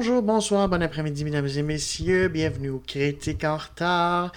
Bonjour, 0.00 0.22
bonsoir, 0.22 0.68
bon 0.68 0.80
après-midi, 0.80 1.24
mesdames 1.24 1.48
et 1.48 1.62
messieurs. 1.62 2.28
Bienvenue 2.28 2.68
au 2.68 2.78
Critique 2.78 3.42
en 3.42 3.56
retard. 3.56 4.30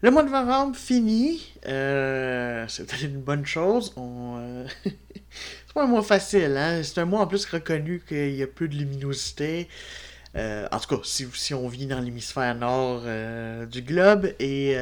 Le 0.00 0.10
mois 0.10 0.22
de 0.22 0.30
novembre 0.30 0.74
fini. 0.74 1.52
Euh, 1.66 2.64
c'est 2.66 3.02
une 3.02 3.20
bonne 3.20 3.44
chose. 3.44 3.92
Euh, 3.98 4.66
c'est 4.84 5.74
pas 5.74 5.84
un 5.84 5.86
mois 5.86 6.02
facile, 6.02 6.56
hein? 6.56 6.80
C'est 6.82 6.98
un 6.98 7.04
mois 7.04 7.20
en 7.20 7.26
plus 7.26 7.44
reconnu 7.44 8.02
qu'il 8.08 8.34
y 8.34 8.42
a 8.42 8.46
peu 8.46 8.68
de 8.68 8.74
luminosité. 8.74 9.68
Euh, 10.34 10.66
en 10.72 10.80
tout 10.80 10.96
cas, 10.96 11.02
si, 11.04 11.26
si 11.34 11.52
on 11.52 11.68
vit 11.68 11.84
dans 11.84 12.00
l'hémisphère 12.00 12.54
nord 12.54 13.02
du 13.66 13.82
globe 13.82 14.32
et 14.40 14.78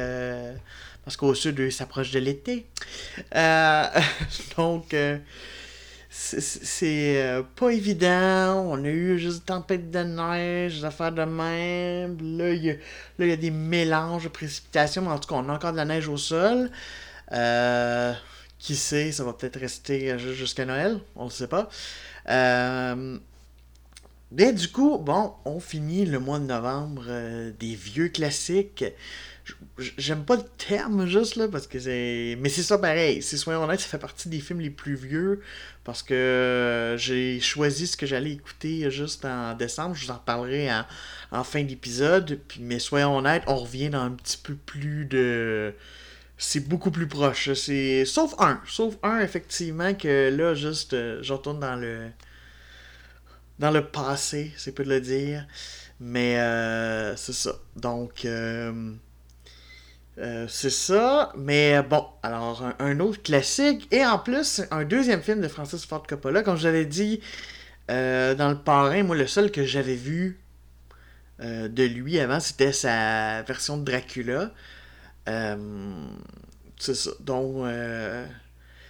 parce 1.03 1.17
qu'au 1.17 1.35
sud, 1.35 1.59
il 1.59 1.73
s'approche 1.73 2.11
de 2.11 2.19
l'été. 2.19 2.67
donc, 4.57 4.95
c'est 6.17 7.21
euh, 7.21 7.43
pas 7.55 7.71
évident. 7.71 8.65
On 8.69 8.83
a 8.85 8.87
eu 8.87 9.19
juste 9.19 9.39
des 9.39 9.45
tempêtes 9.45 9.91
de 9.91 9.99
neige, 9.99 10.79
des 10.79 10.85
affaires 10.85 11.11
de 11.11 11.23
même. 11.23 12.17
Là, 12.37 12.53
il 12.53 12.79
y, 13.19 13.31
a 13.31 13.35
des 13.35 13.51
mélanges 13.51 14.23
de 14.23 14.29
précipitations, 14.29 15.01
mais 15.01 15.09
en 15.09 15.19
tout 15.19 15.27
cas, 15.27 15.35
on 15.35 15.49
a 15.49 15.53
encore 15.53 15.73
de 15.73 15.77
la 15.77 15.85
neige 15.85 16.07
au 16.07 16.15
sol. 16.15 16.71
Euh, 17.33 18.13
qui 18.59 18.77
sait, 18.77 19.11
ça 19.11 19.25
va 19.25 19.33
peut-être 19.33 19.59
rester 19.59 20.17
jusqu'à 20.17 20.65
Noël, 20.65 20.99
on 21.15 21.25
ne 21.25 21.29
sait 21.29 21.47
pas. 21.47 21.69
Euh, 22.29 23.17
mais 24.31 24.53
du 24.53 24.69
coup, 24.69 24.97
bon, 24.97 25.33
on 25.43 25.59
finit 25.59 26.05
le 26.05 26.19
mois 26.19 26.39
de 26.39 26.45
novembre 26.45 27.03
des 27.59 27.75
vieux 27.75 28.07
classiques 28.07 28.85
j'aime 29.97 30.23
pas 30.25 30.37
le 30.37 30.43
terme 30.57 31.05
juste 31.05 31.35
là 31.35 31.47
parce 31.47 31.67
que 31.67 31.79
c'est 31.79 32.37
mais 32.39 32.49
c'est 32.49 32.63
ça 32.63 32.77
pareil. 32.77 33.21
C'est 33.21 33.37
soyons 33.37 33.63
honnêtes 33.63 33.79
ça 33.81 33.87
fait 33.87 33.97
partie 33.97 34.29
des 34.29 34.39
films 34.39 34.61
les 34.61 34.69
plus 34.69 34.95
vieux 34.95 35.41
parce 35.83 36.03
que 36.03 36.95
j'ai 36.97 37.39
choisi 37.39 37.87
ce 37.87 37.97
que 37.97 38.05
j'allais 38.05 38.31
écouter 38.31 38.89
juste 38.91 39.25
en 39.25 39.53
décembre. 39.53 39.95
Je 39.95 40.05
vous 40.05 40.11
en 40.11 40.17
parlerai 40.17 40.69
en, 41.31 41.43
fin 41.43 41.63
d'épisode. 41.63 42.39
Mais 42.59 42.79
soyons 42.79 43.17
honnêtes 43.17 43.43
on 43.47 43.55
revient 43.57 43.89
dans 43.89 44.01
un 44.01 44.11
petit 44.11 44.37
peu 44.37 44.55
plus 44.55 45.05
de 45.05 45.73
c'est 46.37 46.67
beaucoup 46.67 46.91
plus 46.91 47.07
proche. 47.07 47.53
C'est 47.53 48.05
sauf 48.05 48.35
un. 48.39 48.61
Sauf 48.67 48.97
un 49.03 49.19
effectivement 49.19 49.93
que 49.93 50.29
là 50.35 50.53
juste 50.53 50.93
euh, 50.93 51.19
je 51.21 51.33
retourne 51.33 51.59
dans 51.59 51.75
le 51.75 52.09
dans 53.59 53.71
le 53.71 53.85
passé 53.85 54.53
c'est 54.57 54.73
peu 54.73 54.83
de 54.83 54.89
le 54.89 55.01
dire. 55.01 55.45
Mais 55.99 56.39
euh, 56.39 57.15
c'est 57.15 57.33
ça. 57.33 57.53
Donc 57.75 58.25
euh, 58.25 58.93
euh, 60.17 60.47
c'est 60.47 60.69
ça, 60.69 61.33
mais 61.35 61.81
bon, 61.83 62.05
alors 62.23 62.63
un, 62.79 62.99
autre 63.01 63.21
classique, 63.21 63.87
et 63.91 64.05
en 64.05 64.17
plus, 64.17 64.61
un 64.71 64.85
deuxième 64.85 65.21
film 65.21 65.41
de 65.41 65.47
Francis 65.49 65.85
Ford 65.85 66.07
Coppola, 66.07 66.41
comme 66.41 66.55
je 66.55 66.63
l'avais 66.63 66.85
dit 66.85 67.19
euh, 67.91 68.33
dans 68.33 68.49
le 68.49 68.57
parrain, 68.57 69.03
moi 69.03 69.15
le 69.17 69.27
seul 69.27 69.51
que 69.51 69.65
j'avais 69.65 69.95
vu 69.95 70.39
euh, 71.41 71.67
de 71.67 71.83
lui 71.83 72.17
avant, 72.17 72.39
c'était 72.39 72.71
sa 72.71 73.41
version 73.41 73.77
de 73.77 73.83
Dracula. 73.83 74.51
c'est 75.25 76.95
ça, 76.95 77.11
donc 77.19 77.65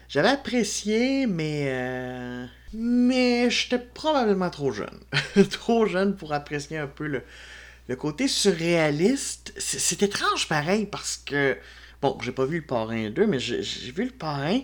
j'avais 0.08 0.30
apprécié, 0.30 1.26
mais 1.26 2.48
mais 2.72 3.50
j'étais 3.50 3.80
probablement 3.80 4.50
trop 4.52 4.72
jeune, 4.72 5.00
trop 5.50 5.88
jeune 5.88 6.16
pour 6.16 6.34
apprécier 6.34 6.78
un 6.78 6.88
peu 6.88 7.08
le, 7.08 7.24
le 7.88 7.96
côté 7.96 8.28
surréaliste, 8.28 9.54
c'est 9.58 10.02
étrange 10.02 10.48
pareil 10.48 10.88
parce 10.88 11.18
que, 11.18 11.58
bon, 12.02 12.18
j'ai 12.22 12.32
pas 12.32 12.46
vu 12.46 12.58
le 12.58 12.66
parrain 12.66 13.10
2, 13.10 13.28
mais 13.28 13.40
j'ai 13.40 13.92
vu 13.92 14.06
le 14.06 14.12
parrain 14.12 14.60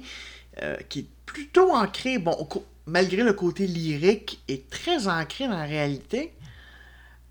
euh, 0.61 0.77
qui 0.89 0.99
est 0.99 1.09
plutôt 1.25 1.71
ancré, 1.71 2.17
bon, 2.17 2.47
malgré 2.87 3.23
le 3.23 3.33
côté 3.33 3.67
lyrique, 3.67 4.43
est 4.47 4.69
très 4.69 5.07
ancré 5.07 5.47
dans 5.47 5.57
la 5.57 5.65
réalité. 5.65 6.33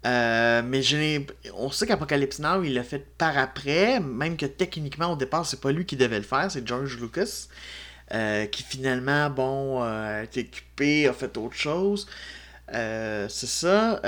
Euh, 0.06 0.62
mais 0.64 0.80
on 1.54 1.70
sait 1.70 1.86
qu'Apocalypse 1.86 2.38
Now, 2.38 2.62
il 2.62 2.74
l'a 2.74 2.84
fait 2.84 3.04
par 3.18 3.36
après, 3.36 4.00
même 4.00 4.36
que 4.36 4.46
techniquement, 4.46 5.12
au 5.12 5.16
départ, 5.16 5.44
c'est 5.44 5.60
pas 5.60 5.72
lui 5.72 5.84
qui 5.86 5.96
devait 5.96 6.18
le 6.18 6.24
faire, 6.24 6.50
c'est 6.50 6.66
George 6.66 6.98
Lucas, 6.98 7.48
euh, 8.14 8.46
qui 8.46 8.62
finalement, 8.62 9.28
bon, 9.28 9.82
a 9.82 10.22
été 10.22 10.40
occupé, 10.40 11.08
a 11.08 11.12
fait 11.12 11.36
autre 11.36 11.56
chose. 11.56 12.06
c'est 12.68 13.28
ça. 13.28 14.00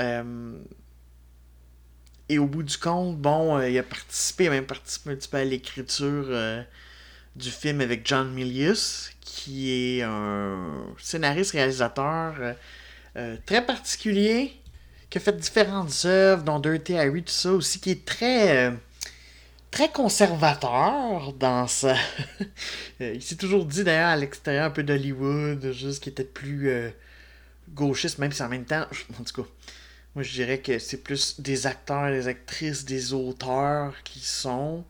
Et 2.29 2.39
au 2.39 2.45
bout 2.45 2.63
du 2.63 2.77
compte, 2.77 3.17
bon, 3.17 3.57
euh, 3.57 3.69
il 3.69 3.77
a 3.77 3.83
participé, 3.83 4.45
il 4.45 4.47
a 4.47 4.51
même 4.51 4.65
participé 4.65 5.11
un 5.11 5.15
petit 5.15 5.27
peu 5.27 5.37
à 5.37 5.43
l'écriture 5.43 6.25
euh, 6.29 6.63
du 7.35 7.51
film 7.51 7.81
avec 7.81 8.07
John 8.07 8.31
Milius, 8.31 9.11
qui 9.19 9.71
est 9.71 10.03
un 10.03 10.85
scénariste-réalisateur 10.97 12.55
euh, 13.17 13.37
très 13.45 13.65
particulier, 13.65 14.53
qui 15.09 15.17
a 15.17 15.21
fait 15.21 15.35
différentes 15.35 16.05
œuvres, 16.05 16.43
dont 16.43 16.59
Dirty 16.59 16.95
Harry, 16.97 17.23
tout 17.23 17.31
ça 17.31 17.51
aussi, 17.51 17.79
qui 17.79 17.91
est 17.91 18.05
très 18.05 18.73
très 19.69 19.91
conservateur 19.91 21.33
dans 21.33 21.67
ça. 21.67 21.95
il 22.99 23.21
s'est 23.21 23.35
toujours 23.35 23.65
dit 23.65 23.83
d'ailleurs 23.83 24.09
à 24.09 24.15
l'extérieur 24.15 24.65
un 24.65 24.69
peu 24.69 24.83
d'Hollywood, 24.83 25.71
juste 25.71 26.03
qu'il 26.03 26.11
était 26.11 26.23
plus 26.23 26.71
gauchiste, 27.73 28.19
même 28.19 28.31
si 28.31 28.41
en 28.43 28.49
même 28.49 28.65
temps, 28.65 28.85
en 29.19 29.23
tout 29.23 29.43
moi, 30.15 30.23
je 30.23 30.31
dirais 30.31 30.59
que 30.59 30.77
c'est 30.79 30.97
plus 31.03 31.39
des 31.41 31.65
acteurs, 31.65 32.11
des 32.11 32.27
actrices, 32.27 32.85
des 32.85 33.13
auteurs 33.13 33.95
qui 34.03 34.19
sont. 34.19 34.83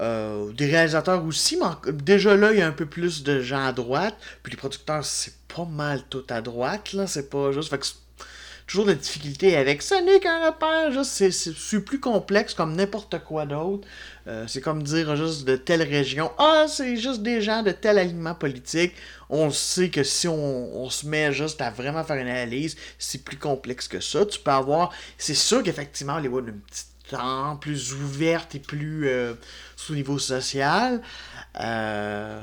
Euh, 0.00 0.52
des 0.52 0.66
réalisateurs 0.66 1.24
aussi, 1.24 1.58
mais 1.58 1.92
déjà 1.92 2.36
là, 2.36 2.52
il 2.52 2.58
y 2.60 2.62
a 2.62 2.68
un 2.68 2.72
peu 2.72 2.86
plus 2.86 3.24
de 3.24 3.40
gens 3.40 3.66
à 3.66 3.72
droite. 3.72 4.14
Puis 4.42 4.52
les 4.52 4.56
producteurs, 4.56 5.04
c'est 5.04 5.34
pas 5.48 5.64
mal 5.64 6.02
tout 6.08 6.24
à 6.30 6.40
droite, 6.40 6.92
là. 6.92 7.08
C'est 7.08 7.28
pas 7.28 7.50
juste. 7.50 7.74
Toujours 8.68 8.84
des 8.84 8.94
difficultés 8.94 9.56
avec 9.56 9.80
ce 9.82 9.94
n'est 9.94 10.20
qu'un 10.20 10.46
repère, 10.46 10.92
juste 10.92 11.32
c'est 11.32 11.80
plus 11.80 11.98
complexe 11.98 12.52
comme 12.52 12.76
n'importe 12.76 13.18
quoi 13.24 13.46
d'autre. 13.46 13.88
Euh, 14.26 14.44
c'est 14.46 14.60
comme 14.60 14.82
dire 14.82 15.16
juste 15.16 15.46
de 15.46 15.56
telle 15.56 15.82
région, 15.82 16.30
ah 16.36 16.66
c'est 16.68 16.98
juste 16.98 17.22
des 17.22 17.40
gens 17.40 17.62
de 17.62 17.72
tel 17.72 17.98
aliment 17.98 18.34
politique. 18.34 18.92
On 19.30 19.50
sait 19.50 19.88
que 19.88 20.04
si 20.04 20.28
on, 20.28 20.90
se 20.90 21.06
met 21.06 21.32
juste 21.32 21.60
à 21.62 21.70
vraiment 21.70 22.04
faire 22.04 22.16
une 22.16 22.28
analyse, 22.28 22.76
c'est 22.98 23.24
plus 23.24 23.38
complexe 23.38 23.88
que 23.88 24.00
ça. 24.00 24.26
Tu 24.26 24.38
peux 24.38 24.50
avoir, 24.50 24.92
c'est 25.16 25.34
sûr 25.34 25.62
qu'effectivement 25.62 26.18
les 26.18 26.28
voix 26.28 26.42
une 26.42 26.60
petite 26.60 26.88
temps 27.10 27.56
plus 27.56 27.94
ouverte 27.94 28.54
et 28.54 28.58
plus 28.58 29.08
euh, 29.08 29.32
sous 29.76 29.94
niveau 29.94 30.18
social. 30.18 31.00
Euh, 31.58 32.40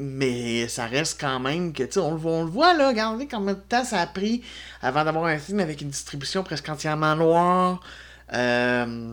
mais 0.00 0.66
ça 0.68 0.86
reste 0.86 1.20
quand 1.20 1.38
même 1.40 1.74
que, 1.74 1.82
tu 1.82 1.92
sais, 1.92 2.00
on, 2.00 2.18
on, 2.24 2.44
le 2.44 2.50
voit 2.50 2.72
là, 2.72 2.88
regardez 2.88 3.28
combien 3.28 3.52
de 3.52 3.60
temps 3.60 3.84
ça 3.84 4.00
a 4.00 4.06
pris 4.06 4.42
avant 4.80 5.04
d'avoir 5.04 5.26
un 5.26 5.38
film 5.38 5.60
avec 5.60 5.82
une 5.82 5.90
distribution 5.90 6.42
presque 6.42 6.68
entièrement 6.70 7.14
noire, 7.16 7.82
euh, 8.32 9.12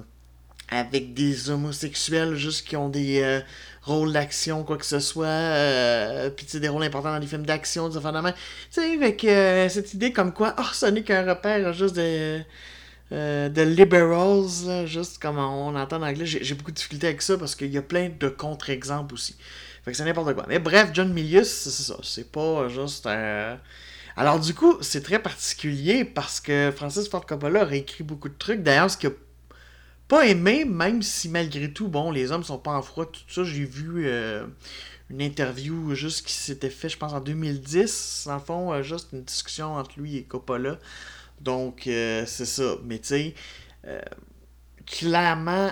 avec 0.70 1.14
des 1.14 1.50
homosexuels 1.50 2.36
juste 2.36 2.66
qui 2.66 2.78
ont 2.78 2.88
des 2.88 3.22
euh, 3.22 3.42
rôles 3.84 4.14
d'action, 4.14 4.64
quoi 4.64 4.78
que 4.78 4.86
ce 4.86 5.00
soit, 5.00 5.26
euh, 5.26 6.30
puis 6.30 6.48
des 6.58 6.70
rôles 6.70 6.84
importants 6.84 7.12
dans 7.12 7.20
les 7.20 7.28
films 7.28 7.46
d'action, 7.46 7.90
des 7.90 7.98
affaires 7.98 8.14
de 8.14 8.30
Tu 8.30 8.36
sais, 8.70 8.94
avec 8.94 9.26
euh, 9.26 9.68
cette 9.68 9.94
idée 9.94 10.14
comme 10.14 10.34
quoi, 10.34 10.56
oh, 10.58 10.64
ce 10.72 10.86
n'est 10.86 11.04
qu'un 11.04 11.26
repère 11.28 11.74
juste 11.74 11.98
de. 11.98 12.40
de 13.12 13.62
liberals, 13.62 14.86
juste 14.86 15.22
comme 15.22 15.38
on 15.38 15.76
entend 15.76 15.98
en 15.98 16.04
anglais, 16.04 16.26
j'ai 16.26 16.56
beaucoup 16.56 16.72
de 16.72 16.78
difficultés 16.78 17.08
avec 17.08 17.22
ça 17.22 17.38
parce 17.38 17.56
qu'il 17.56 17.72
y 17.72 17.78
a 17.78 17.82
plein 17.82 18.10
de 18.18 18.30
contre-exemples 18.30 19.16
aussi. 19.16 19.36
Fait 19.88 19.92
que 19.92 19.98
c'est 20.00 20.04
n'importe 20.04 20.34
quoi. 20.34 20.44
Mais 20.50 20.60
bref, 20.60 20.90
John 20.92 21.14
Milius, 21.14 21.48
c'est 21.48 21.70
ça. 21.70 21.96
C'est 22.04 22.30
pas 22.30 22.68
juste. 22.68 23.08
Alors, 24.18 24.38
du 24.38 24.54
coup, 24.54 24.78
c'est 24.82 25.02
très 25.02 25.18
particulier 25.18 26.04
parce 26.04 26.42
que 26.42 26.74
Francis 26.76 27.08
Ford 27.08 27.26
Coppola 27.26 27.62
a 27.66 27.74
écrit 27.74 28.04
beaucoup 28.04 28.28
de 28.28 28.36
trucs. 28.38 28.64
D'ailleurs, 28.64 28.92
ce 28.92 28.98
qu'il 28.98 29.12
a 29.12 29.14
pas 30.10 30.28
aimé, 30.28 30.66
même 30.66 31.02
si 31.02 31.30
malgré 31.30 31.72
tout, 31.72 31.88
bon, 31.88 32.12
les 32.12 32.34
hommes 32.34 32.44
sont 32.44 32.58
pas 32.58 32.72
en 32.72 32.82
froid, 32.82 33.06
tout 33.06 33.22
ça, 33.30 33.46
j'ai 33.46 33.64
vu 33.64 34.08
euh, 34.08 34.46
une 35.10 35.22
interview 35.22 35.96
juste 35.96 36.28
qui 36.28 36.34
s'était 36.34 36.70
fait, 36.70 36.90
je 36.90 36.98
pense, 36.98 37.14
en 37.14 37.22
2010. 37.22 38.28
En 38.30 38.40
fond, 38.40 38.74
euh, 38.74 38.84
juste 38.84 39.14
une 39.14 39.24
discussion 39.24 39.76
entre 39.76 39.98
lui 39.98 40.18
et 40.18 40.24
Coppola. 40.24 40.80
Donc, 41.40 41.88
euh, 41.88 42.26
c'est 42.26 42.46
ça. 42.46 42.76
Mais 42.84 43.00
tu 43.00 43.08
sais, 43.08 43.36
clairement, 44.86 45.72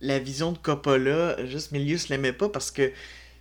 la 0.00 0.18
vision 0.18 0.52
de 0.52 0.58
Coppola, 0.58 1.44
juste 1.46 1.72
Milius 1.72 2.08
l'aimait 2.08 2.32
pas 2.32 2.48
parce 2.48 2.70
que 2.70 2.92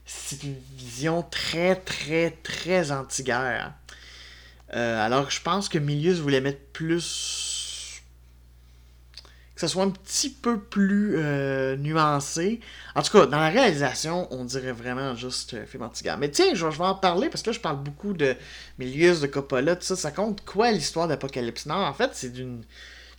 c'est 0.06 0.44
une 0.44 0.56
vision 0.78 1.24
très, 1.24 1.76
très, 1.76 2.32
très 2.44 2.92
anti-guerre. 2.92 3.74
Euh, 4.74 5.06
alors 5.06 5.30
je 5.30 5.42
pense 5.42 5.70
que 5.70 5.78
Milius 5.78 6.20
voulait 6.20 6.42
mettre 6.42 6.62
plus. 6.74 8.02
que 9.54 9.62
ce 9.62 9.68
soit 9.68 9.84
un 9.84 9.90
petit 9.90 10.30
peu 10.30 10.60
plus 10.60 11.16
euh, 11.18 11.76
nuancé. 11.78 12.60
En 12.96 13.02
tout 13.02 13.12
cas, 13.12 13.26
dans 13.26 13.40
la 13.40 13.50
réalisation, 13.50 14.28
on 14.32 14.46
dirait 14.46 14.72
vraiment 14.72 15.16
juste 15.16 15.54
euh, 15.56 15.66
film 15.66 15.84
anti-guerre. 15.84 16.18
Mais 16.18 16.30
tiens, 16.30 16.54
je, 16.54 16.66
vais 16.66 16.84
en 16.84 16.96
parler 16.96 17.30
parce 17.30 17.42
que 17.42 17.50
là, 17.50 17.54
je 17.54 17.60
parle 17.60 17.82
beaucoup 17.82 18.14
de 18.14 18.36
Milius, 18.80 19.22
de 19.22 19.28
Coppola, 19.28 19.76
tout 19.76 19.84
ça. 19.84 19.96
Ça 19.96 20.12
compte 20.12 20.44
quoi 20.46 20.72
l'histoire 20.72 21.08
d'Apocalypse 21.08 21.66
Nord 21.66 21.88
En 21.88 21.94
fait, 21.94 22.12
c'est 22.14 22.32
d'une 22.32 22.64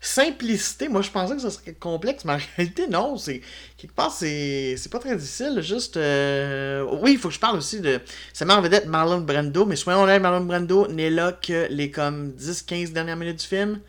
simplicité, 0.01 0.89
moi 0.89 1.03
je 1.03 1.11
pensais 1.11 1.35
que 1.35 1.43
ça 1.43 1.51
serait 1.51 1.75
complexe, 1.75 2.25
mais 2.25 2.35
en 2.35 2.39
réalité, 2.57 2.87
non. 2.89 3.17
C'est, 3.17 3.41
quelque 3.77 3.95
part, 3.95 4.13
c'est, 4.13 4.77
pas 4.91 4.99
très 4.99 5.17
difficile. 5.17 5.61
Juste. 5.63 5.97
euh, 5.97 6.85
Oui, 7.03 7.13
il 7.13 7.19
faut 7.19 7.29
que 7.29 7.35
je 7.35 7.41
parle 7.41 7.59
aussi 7.59 7.81
de. 7.81 8.01
Ça 8.33 8.45
met 8.45 8.53
en 8.55 8.61
vedette 8.63 8.87
Marlon 8.87 9.21
Brando, 9.21 9.65
mais 9.67 9.77
soyons 9.77 10.03
honnêtes, 10.03 10.23
Marlon 10.23 10.45
Brando 10.45 10.89
n'est 10.89 11.11
là 11.11 11.33
que 11.33 11.67
les 11.71 11.91
comme 11.91 12.33
10-15 12.39 12.93
dernières 12.93 13.17
minutes 13.17 13.41
du 13.41 13.47
film. 13.47 13.81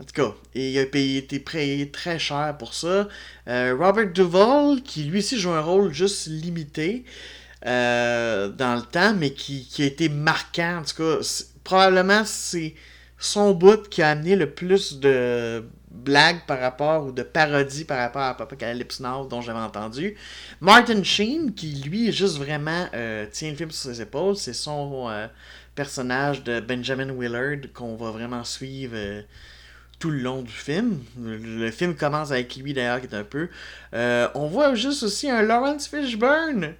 En 0.00 0.04
tout 0.04 0.12
cas, 0.12 0.34
il 0.54 0.78
a 0.78 0.84
payé, 0.86 1.18
été 1.18 1.38
payé 1.40 1.90
très 1.90 2.18
cher 2.18 2.54
pour 2.58 2.74
ça. 2.74 3.08
Euh, 3.48 3.74
Robert 3.78 4.08
Duvall, 4.12 4.82
qui 4.82 5.04
lui 5.04 5.20
aussi 5.20 5.38
joue 5.38 5.50
un 5.52 5.60
rôle 5.62 5.92
juste 5.92 6.26
limité 6.26 7.04
euh, 7.66 8.48
dans 8.48 8.76
le 8.76 8.82
temps, 8.82 9.14
mais 9.14 9.32
qui, 9.32 9.66
qui 9.66 9.82
a 9.82 9.86
été 9.86 10.08
marquant. 10.08 10.78
En 10.80 10.82
tout 10.84 10.96
cas, 10.96 11.18
probablement 11.64 12.24
c'est 12.26 12.74
son 13.18 13.52
bout 13.52 13.88
qui 13.88 14.02
a 14.02 14.10
amené 14.10 14.36
le 14.36 14.50
plus 14.50 14.98
de 15.00 15.64
blagues 15.90 16.40
par 16.46 16.60
rapport 16.60 17.06
ou 17.06 17.12
de 17.12 17.22
parodies 17.22 17.84
par 17.84 17.98
rapport 17.98 18.22
à 18.22 18.30
Apocalypse 18.30 19.00
Now 19.00 19.26
dont 19.26 19.40
j'avais 19.40 19.58
entendu. 19.58 20.16
Martin 20.60 21.02
Sheen, 21.02 21.54
qui 21.54 21.68
lui 21.84 22.12
juste 22.12 22.36
vraiment 22.38 22.86
euh, 22.94 23.26
tient 23.32 23.50
le 23.50 23.56
film 23.56 23.70
sur 23.70 23.90
ses 23.90 24.02
épaules, 24.02 24.36
c'est 24.36 24.52
son 24.52 25.08
euh, 25.08 25.26
personnage 25.74 26.44
de 26.44 26.60
Benjamin 26.60 27.12
Willard 27.12 27.72
qu'on 27.74 27.96
va 27.96 28.10
vraiment 28.10 28.44
suivre. 28.44 28.94
euh, 28.96 29.22
tout 29.98 30.10
le 30.10 30.18
long 30.18 30.42
du 30.42 30.52
film. 30.52 31.02
Le, 31.18 31.38
le 31.38 31.70
film 31.70 31.94
commence 31.96 32.30
avec 32.30 32.54
lui 32.56 32.74
d'ailleurs 32.74 33.00
qui 33.00 33.06
est 33.06 33.14
un 33.14 33.24
peu. 33.24 33.48
On 34.34 34.46
voit 34.46 34.74
juste 34.74 35.02
aussi 35.02 35.30
un 35.30 35.40
Lawrence 35.42 35.88
Fishburne. 35.88 36.74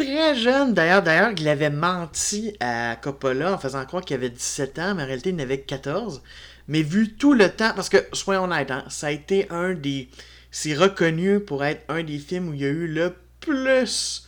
Très 0.00 0.34
jeune 0.34 0.72
d'ailleurs. 0.72 1.02
D'ailleurs, 1.02 1.32
il 1.36 1.46
avait 1.46 1.68
menti 1.68 2.56
à 2.58 2.96
Coppola 2.96 3.52
en 3.52 3.58
faisant 3.58 3.84
croire 3.84 4.02
qu'il 4.02 4.16
avait 4.16 4.30
17 4.30 4.78
ans, 4.78 4.94
mais 4.94 5.02
en 5.02 5.06
réalité 5.06 5.28
il 5.28 5.36
n'avait 5.36 5.60
que 5.60 5.66
14. 5.66 6.22
Mais 6.68 6.80
vu 6.80 7.16
tout 7.16 7.34
le 7.34 7.50
temps, 7.50 7.72
parce 7.76 7.90
que 7.90 7.98
soyons 8.14 8.44
honnêtes, 8.44 8.70
hein, 8.70 8.84
ça 8.88 9.08
a 9.08 9.10
été 9.10 9.46
un 9.50 9.74
des. 9.74 10.08
C'est 10.50 10.74
reconnu 10.74 11.40
pour 11.40 11.64
être 11.64 11.84
un 11.90 12.02
des 12.02 12.18
films 12.18 12.48
où 12.48 12.54
il 12.54 12.60
y 12.60 12.64
a 12.64 12.68
eu 12.68 12.86
le 12.86 13.14
plus 13.40 14.26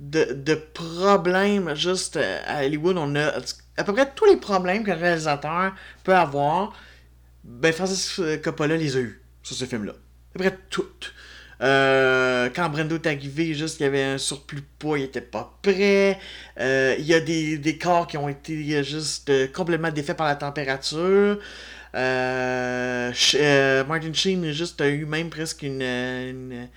de, 0.00 0.54
problèmes 0.54 1.74
juste 1.74 2.16
à 2.46 2.64
Hollywood. 2.64 2.96
On 2.96 3.14
a 3.16 3.34
à 3.76 3.84
peu 3.84 3.92
près 3.92 4.10
tous 4.14 4.24
les 4.24 4.36
problèmes 4.36 4.82
qu'un 4.82 4.94
réalisateur 4.94 5.74
peut 6.04 6.14
avoir. 6.14 6.74
Ben, 7.44 7.70
Francis 7.70 8.18
Coppola 8.42 8.78
les 8.78 8.96
a 8.96 9.00
eus 9.00 9.22
sur 9.42 9.56
ce 9.56 9.66
film-là. 9.66 9.92
À 9.92 10.38
peu 10.38 10.44
près 10.44 10.58
toutes. 10.70 11.12
Euh, 11.62 12.50
quand 12.54 12.68
Brando 12.68 12.96
est 12.96 13.06
arrivé, 13.06 13.54
juste 13.54 13.78
qu'il 13.78 13.86
y 13.86 13.88
avait 13.88 14.02
un 14.02 14.18
surplus 14.18 14.60
de 14.60 14.66
poids, 14.78 14.98
il 14.98 15.04
était 15.04 15.20
pas 15.22 15.58
prêt. 15.62 16.18
Euh, 16.60 16.94
il 16.98 17.06
y 17.06 17.14
a 17.14 17.20
des, 17.20 17.56
des 17.58 17.78
corps 17.78 18.06
qui 18.06 18.18
ont 18.18 18.28
été 18.28 18.84
juste 18.84 19.30
euh, 19.30 19.46
complètement 19.48 19.90
défaits 19.90 20.16
par 20.16 20.26
la 20.26 20.36
température. 20.36 21.38
Martin 21.94 23.12
Sheen 24.12 24.52
juste 24.52 24.80
a 24.80 24.88
eu 24.88 25.06
même 25.06 25.30
presque 25.30 25.62
une, 25.62 25.82
une, 25.82 26.68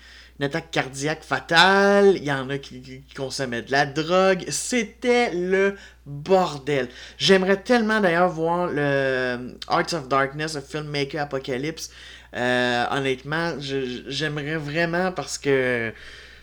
attaque 0.42 0.70
cardiaque 0.70 1.22
fatale. 1.22 2.16
Il 2.16 2.24
y 2.24 2.32
en 2.32 2.48
a 2.50 2.58
qui, 2.58 2.80
qui- 2.80 3.02
qui 3.02 3.14
consommaient 3.14 3.62
de 3.62 3.70
la 3.72 3.84
drogue. 3.86 4.44
C'était 4.48 5.32
le 5.34 5.76
bordel. 6.06 6.88
J'aimerais 7.18 7.62
tellement 7.62 8.00
d'ailleurs 8.00 8.30
voir 8.30 8.66
le 8.68 9.56
Arts 9.68 9.92
of 9.94 10.08
Darkness, 10.08 10.54
le 10.54 10.60
filmmaker 10.62 11.22
Apocalypse. 11.22 11.90
Euh, 12.36 12.86
honnêtement, 12.90 13.54
j'aimerais 13.60 14.56
vraiment 14.56 15.12
parce 15.12 15.38
que 15.38 15.92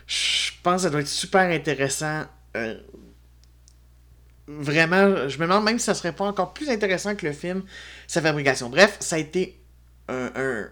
je 0.08 0.52
pense 0.64 0.78
que 0.78 0.82
ça 0.84 0.90
doit 0.90 1.02
être 1.02 1.08
super 1.08 1.42
intéressant. 1.52 2.24
Euh, 2.58 2.78
vraiment, 4.48 5.28
je 5.28 5.38
me 5.38 5.44
demande 5.46 5.64
même 5.64 5.80
si 5.80 5.86
ça 5.86 5.94
serait 5.94 6.14
pas 6.14 6.26
encore 6.26 6.54
plus 6.54 6.70
intéressant 6.70 7.16
que 7.16 7.26
le 7.26 7.34
film, 7.34 7.64
sa 8.08 8.22
fabrication. 8.22 8.70
Bref, 8.70 8.98
ça 9.00 9.16
a 9.18 9.20
été 9.20 9.60
un, 10.08 10.32
un- 10.36 10.70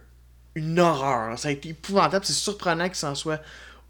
une 0.56 0.79
horreur. 0.79 1.38
Ça 1.38 1.50
a 1.50 1.51
été 1.51 1.69
épouvantable. 1.69 2.25
C'est 2.25 2.33
surprenant 2.33 2.85
qu'il 2.85 2.95
s'en 2.95 3.15
soit 3.15 3.41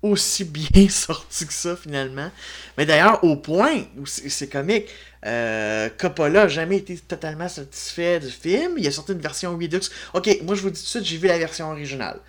aussi 0.01 0.43
bien 0.45 0.89
sorti 0.89 1.45
que 1.45 1.53
ça 1.53 1.75
finalement. 1.75 2.29
Mais 2.77 2.85
d'ailleurs, 2.85 3.23
au 3.23 3.35
point 3.35 3.83
où 3.97 4.05
c'est 4.05 4.47
comique, 4.47 4.87
euh, 5.25 5.89
Coppola 5.97 6.43
a 6.43 6.47
jamais 6.47 6.77
été 6.77 6.97
totalement 6.97 7.49
satisfait 7.49 8.19
du 8.19 8.29
film. 8.29 8.75
Il 8.77 8.87
a 8.87 8.91
sorti 8.91 9.13
une 9.13 9.19
version 9.19 9.57
Redux. 9.57 9.89
Ok, 10.13 10.29
moi 10.43 10.55
je 10.55 10.61
vous 10.61 10.69
dis 10.69 10.79
tout 10.79 10.85
de 10.85 10.89
suite, 10.89 11.05
j'ai 11.05 11.17
vu 11.17 11.27
la 11.27 11.37
version 11.37 11.71
originale. 11.71 12.19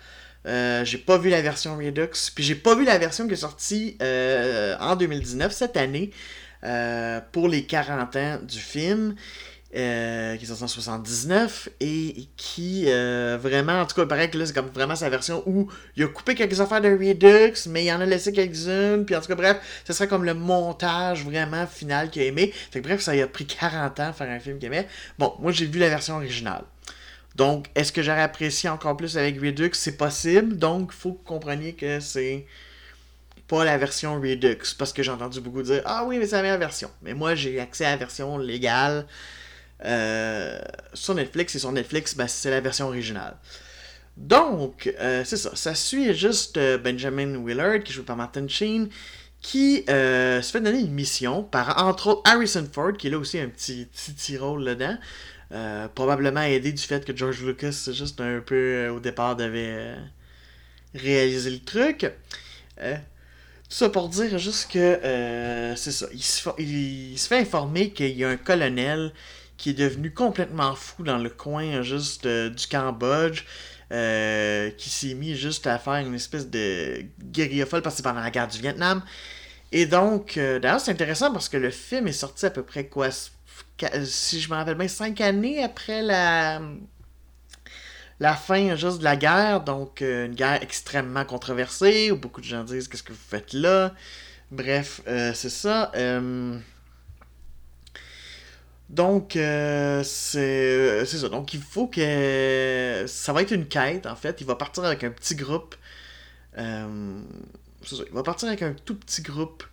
Euh, 0.45 0.85
j'ai 0.85 0.97
pas 0.97 1.17
vu 1.17 1.29
la 1.29 1.41
version 1.41 1.77
Redux. 1.77 2.31
Puis 2.33 2.43
j'ai 2.43 2.55
pas 2.55 2.75
vu 2.75 2.85
la 2.85 2.97
version 2.97 3.27
qui 3.27 3.33
est 3.33 3.37
sortie 3.37 3.97
euh, 4.01 4.75
en 4.79 4.95
2019, 4.95 5.51
cette 5.51 5.77
année, 5.77 6.11
pour 7.31 7.47
les 7.47 7.63
40 7.65 8.15
ans 8.15 8.39
du 8.41 8.59
film. 8.59 9.15
Euh, 9.75 10.37
qui 10.37 10.45
est 10.45 10.51
en 10.51 10.67
79 10.67 11.67
et 11.81 12.27
qui 12.37 12.85
euh, 12.87 13.37
vraiment, 13.41 13.81
en 13.81 13.85
tout 13.85 13.95
cas, 13.95 14.03
il 14.03 14.07
paraît 14.07 14.29
que 14.29 14.37
là 14.37 14.45
c'est 14.45 14.53
comme 14.53 14.69
vraiment 14.69 14.95
sa 14.95 15.09
version 15.09 15.43
où 15.45 15.67
il 15.97 16.03
a 16.05 16.07
coupé 16.07 16.35
quelques 16.35 16.61
affaires 16.61 16.79
de 16.79 16.89
Redux, 16.89 17.53
mais 17.69 17.83
il 17.83 17.91
en 17.91 17.99
a 17.99 18.05
laissé 18.05 18.31
quelques-unes, 18.31 19.03
puis 19.05 19.13
en 19.15 19.19
tout 19.19 19.27
cas, 19.27 19.35
bref, 19.35 19.57
ce 19.85 19.91
serait 19.91 20.07
comme 20.07 20.23
le 20.23 20.33
montage 20.33 21.25
vraiment 21.25 21.67
final 21.67 22.09
qu'il 22.09 22.21
a 22.21 22.25
aimé. 22.25 22.53
Fait 22.71 22.79
que 22.79 22.87
bref, 22.87 23.01
ça 23.01 23.11
a 23.11 23.27
pris 23.27 23.45
40 23.45 23.99
ans 23.99 24.09
de 24.09 24.15
faire 24.15 24.29
un 24.29 24.39
film 24.39 24.57
qu'il 24.57 24.67
aimait. 24.67 24.87
Bon, 25.19 25.33
moi 25.39 25.51
j'ai 25.51 25.65
vu 25.65 25.79
la 25.79 25.89
version 25.89 26.15
originale. 26.15 26.63
Donc, 27.35 27.67
est-ce 27.75 27.91
que 27.91 28.01
j'aurais 28.01 28.23
apprécié 28.23 28.69
encore 28.69 28.97
plus 28.97 29.15
avec 29.17 29.39
Redux? 29.39 29.69
C'est 29.73 29.95
possible. 29.95 30.57
Donc, 30.57 30.91
il 30.91 30.97
faut 30.97 31.11
que 31.11 31.19
vous 31.19 31.23
compreniez 31.23 31.73
que 31.73 31.99
c'est 31.99 32.47
pas 33.47 33.63
la 33.63 33.77
version 33.77 34.19
Redux. 34.19 34.57
Parce 34.77 34.91
que 34.91 35.03
j'ai 35.03 35.11
entendu 35.11 35.39
beaucoup 35.39 35.61
dire 35.61 35.83
Ah 35.85 36.03
oui, 36.05 36.17
mais 36.17 36.25
c'est 36.25 36.37
la 36.37 36.41
meilleure 36.41 36.57
version. 36.57 36.89
Mais 37.03 37.13
moi, 37.13 37.35
j'ai 37.35 37.59
accès 37.59 37.85
à 37.85 37.91
la 37.91 37.97
version 37.97 38.39
légale 38.39 39.05
euh, 39.85 40.59
sur 40.93 41.13
Netflix. 41.13 41.55
Et 41.55 41.59
sur 41.59 41.71
Netflix, 41.71 42.15
ben, 42.15 42.27
c'est 42.27 42.49
la 42.49 42.61
version 42.61 42.87
originale. 42.87 43.37
Donc, 44.17 44.91
euh, 44.99 45.23
c'est 45.23 45.37
ça. 45.37 45.55
Ça 45.55 45.75
suit 45.75 46.13
juste 46.15 46.57
euh, 46.57 46.77
Benjamin 46.77 47.43
Willard, 47.43 47.83
qui 47.83 47.93
joue 47.93 48.03
par 48.03 48.17
Martin 48.17 48.47
Sheen, 48.47 48.89
qui 49.41 49.83
se 49.87 50.49
fait 50.51 50.61
donner 50.61 50.79
une 50.79 50.91
mission 50.91 51.43
par, 51.43 51.83
entre 51.83 52.07
autres, 52.07 52.21
Harrison 52.25 52.67
Ford, 52.71 52.93
qui 52.93 53.07
est 53.07 53.09
là 53.11 53.19
aussi 53.19 53.39
un 53.39 53.47
petit, 53.49 53.85
petit, 53.85 54.11
petit 54.11 54.37
rôle 54.37 54.65
dedans. 54.65 54.97
Probablement 55.93 56.41
aidé 56.41 56.73
du 56.73 56.81
fait 56.81 57.05
que 57.05 57.15
George 57.15 57.43
Lucas, 57.43 57.89
juste 57.93 58.19
un 58.19 58.41
peu 58.41 58.89
au 58.89 58.99
départ, 58.99 59.35
devait 59.35 59.75
euh, 59.77 59.95
réaliser 60.95 61.51
le 61.51 61.59
truc. 61.59 62.11
Tout 62.79 63.75
ça 63.75 63.89
pour 63.89 64.09
dire 64.09 64.37
juste 64.39 64.71
que 64.71 64.99
c'est 65.77 65.91
ça. 65.91 66.07
Il 66.57 67.17
se 67.17 67.27
fait 67.27 67.39
informer 67.39 67.91
qu'il 67.91 68.17
y 68.17 68.25
a 68.25 68.29
un 68.29 68.37
colonel 68.37 69.13
qui 69.57 69.71
est 69.71 69.73
devenu 69.73 70.13
complètement 70.13 70.75
fou 70.75 71.03
dans 71.03 71.17
le 71.17 71.29
coin 71.29 71.81
juste 71.81 72.25
euh, 72.25 72.49
du 72.49 72.67
Cambodge. 72.67 73.43
euh, 73.91 74.69
qui 74.71 74.89
s'est 74.89 75.13
mis 75.13 75.35
juste 75.35 75.65
à 75.67 75.79
faire 75.79 75.95
une 75.95 76.13
espèce 76.13 76.49
de 76.49 77.03
guérilla 77.23 77.65
folle 77.65 77.81
parce 77.81 77.97
que 77.97 78.01
pendant 78.03 78.19
la 78.21 78.31
guerre 78.31 78.47
du 78.49 78.59
Vietnam. 78.59 79.01
Et 79.71 79.85
donc, 79.85 80.37
euh, 80.37 80.59
d'ailleurs, 80.59 80.81
c'est 80.81 80.91
intéressant 80.91 81.31
parce 81.31 81.49
que 81.49 81.57
le 81.57 81.69
film 81.71 82.07
est 82.07 82.11
sorti 82.13 82.45
à 82.45 82.49
peu 82.51 82.63
près 82.63 82.87
quoi 82.87 83.09
Si 83.11 84.41
je 84.41 84.49
me 84.49 84.55
rappelle 84.55 84.75
bien, 84.77 84.87
cinq 84.87 85.21
années 85.21 85.63
après 85.63 86.01
la 86.01 86.61
la 88.19 88.35
fin 88.35 88.75
juste 88.75 88.99
de 88.99 89.03
la 89.03 89.15
guerre, 89.15 89.61
donc 89.61 90.01
euh, 90.01 90.25
une 90.25 90.35
guerre 90.35 90.61
extrêmement 90.63 91.25
controversée, 91.25 92.11
où 92.11 92.17
beaucoup 92.17 92.41
de 92.41 92.45
gens 92.45 92.63
disent 92.63 92.87
qu'est-ce 92.87 93.03
que 93.03 93.13
vous 93.13 93.19
faites 93.29 93.53
là? 93.53 93.93
Bref, 94.51 95.01
euh, 95.07 95.33
c'est 95.33 95.49
ça. 95.49 95.91
Euh, 98.89 98.95
Donc, 98.95 99.35
euh, 99.35 100.03
c'est 100.03 101.05
c'est 101.05 101.17
ça. 101.19 101.29
Donc, 101.29 101.53
il 101.53 101.61
faut 101.61 101.87
que. 101.87 103.05
Ça 103.07 103.33
va 103.33 103.41
être 103.41 103.51
une 103.51 103.67
quête, 103.67 104.05
en 104.05 104.15
fait. 104.15 104.41
Il 104.41 104.47
va 104.47 104.55
partir 104.55 104.83
avec 104.85 105.03
un 105.03 105.11
petit 105.11 105.35
groupe. 105.35 105.75
euh, 106.57 107.21
ça. 107.85 107.97
Il 108.07 108.13
va 108.13 108.23
partir 108.23 108.47
avec 108.49 108.61
un 108.63 108.73
tout 108.85 108.95
petit 108.95 109.21
groupe 109.23 109.63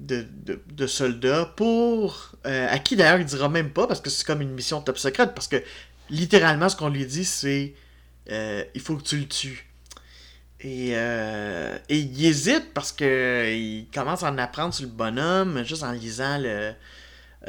de, 0.00 0.26
de, 0.44 0.62
de 0.72 0.86
soldats 0.88 1.46
pour. 1.56 2.32
euh, 2.46 2.68
à 2.70 2.78
qui 2.80 2.96
d'ailleurs 2.96 3.20
il 3.20 3.26
dira 3.26 3.48
même 3.48 3.70
pas, 3.72 3.86
parce 3.88 4.00
que 4.00 4.10
c'est 4.10 4.26
comme 4.26 4.42
une 4.42 4.52
mission 4.52 4.82
top 4.82 4.98
secrète. 4.98 5.34
Parce 5.34 5.48
que 5.48 5.62
littéralement, 6.10 6.68
ce 6.68 6.76
qu'on 6.76 6.88
lui 6.90 7.06
dit, 7.06 7.24
c'est. 7.24 7.74
euh, 8.30 8.64
il 8.74 8.80
faut 8.82 8.96
que 8.96 9.04
tu 9.04 9.18
le 9.18 9.28
tues. 9.28 9.68
Et, 10.60 10.90
euh, 10.94 11.76
et 11.88 11.98
il 11.98 12.24
hésite 12.24 12.72
parce 12.72 12.92
que 12.92 13.52
il 13.52 13.88
commence 13.92 14.22
à 14.22 14.30
en 14.30 14.38
apprendre 14.38 14.72
sur 14.72 14.84
le 14.86 14.92
bonhomme, 14.92 15.64
juste 15.64 15.82
en 15.82 15.90
lisant 15.92 16.38
le 16.38 16.72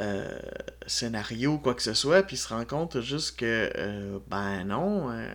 euh, 0.00 0.38
scénario, 0.86 1.58
quoi 1.58 1.74
que 1.74 1.82
ce 1.82 1.94
soit, 1.94 2.22
puis 2.22 2.36
il 2.36 2.38
se 2.38 2.48
rend 2.48 2.64
compte 2.64 3.00
juste 3.00 3.38
que, 3.38 3.70
euh, 3.76 4.18
ben 4.28 4.64
non, 4.64 5.10
euh, 5.10 5.26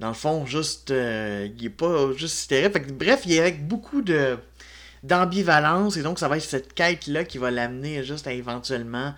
dans 0.00 0.08
le 0.08 0.14
fond, 0.14 0.46
juste, 0.46 0.90
euh, 0.90 1.48
il 1.58 1.66
est 1.66 1.70
pas 1.70 2.12
juste. 2.14 2.48
Fait 2.48 2.70
que, 2.70 2.92
bref, 2.92 3.22
il 3.26 3.32
est 3.34 3.40
avec 3.40 3.66
beaucoup 3.66 4.02
de 4.02 4.38
d'ambivalence, 5.02 5.96
et 5.96 6.02
donc 6.02 6.18
ça 6.18 6.28
va 6.28 6.36
être 6.36 6.42
cette 6.44 6.74
quête-là 6.74 7.24
qui 7.24 7.38
va 7.38 7.50
l'amener 7.50 8.02
juste 8.04 8.26
à 8.26 8.32
éventuellement 8.32 9.14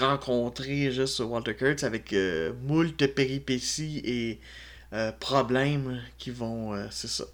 rencontrer 0.00 0.90
juste 0.92 1.20
Walter 1.20 1.54
Kurtz 1.54 1.84
avec 1.84 2.14
moult 2.62 3.06
péripéties 3.14 4.02
et 4.04 4.40
problèmes 5.20 6.00
qui 6.18 6.30
vont. 6.30 6.74
c'est 6.90 7.08
ça. 7.08 7.24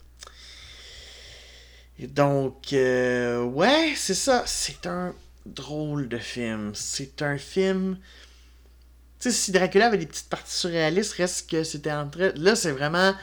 Donc, 1.98 2.72
euh, 2.72 3.42
ouais, 3.44 3.94
c'est 3.96 4.14
ça. 4.14 4.44
C'est 4.46 4.86
un 4.86 5.14
drôle 5.46 6.08
de 6.08 6.18
film. 6.18 6.72
C'est 6.74 7.22
un 7.22 7.38
film 7.38 7.98
Tu 9.20 9.30
sais, 9.30 9.32
si 9.32 9.52
Dracula 9.52 9.86
avait 9.86 9.98
des 9.98 10.06
petites 10.06 10.28
parties 10.28 10.54
surréalistes, 10.54 11.14
reste 11.14 11.50
que 11.50 11.64
c'était 11.64 11.92
entre. 11.92 12.32
Là, 12.36 12.56
c'est 12.56 12.72
vraiment. 12.72 13.14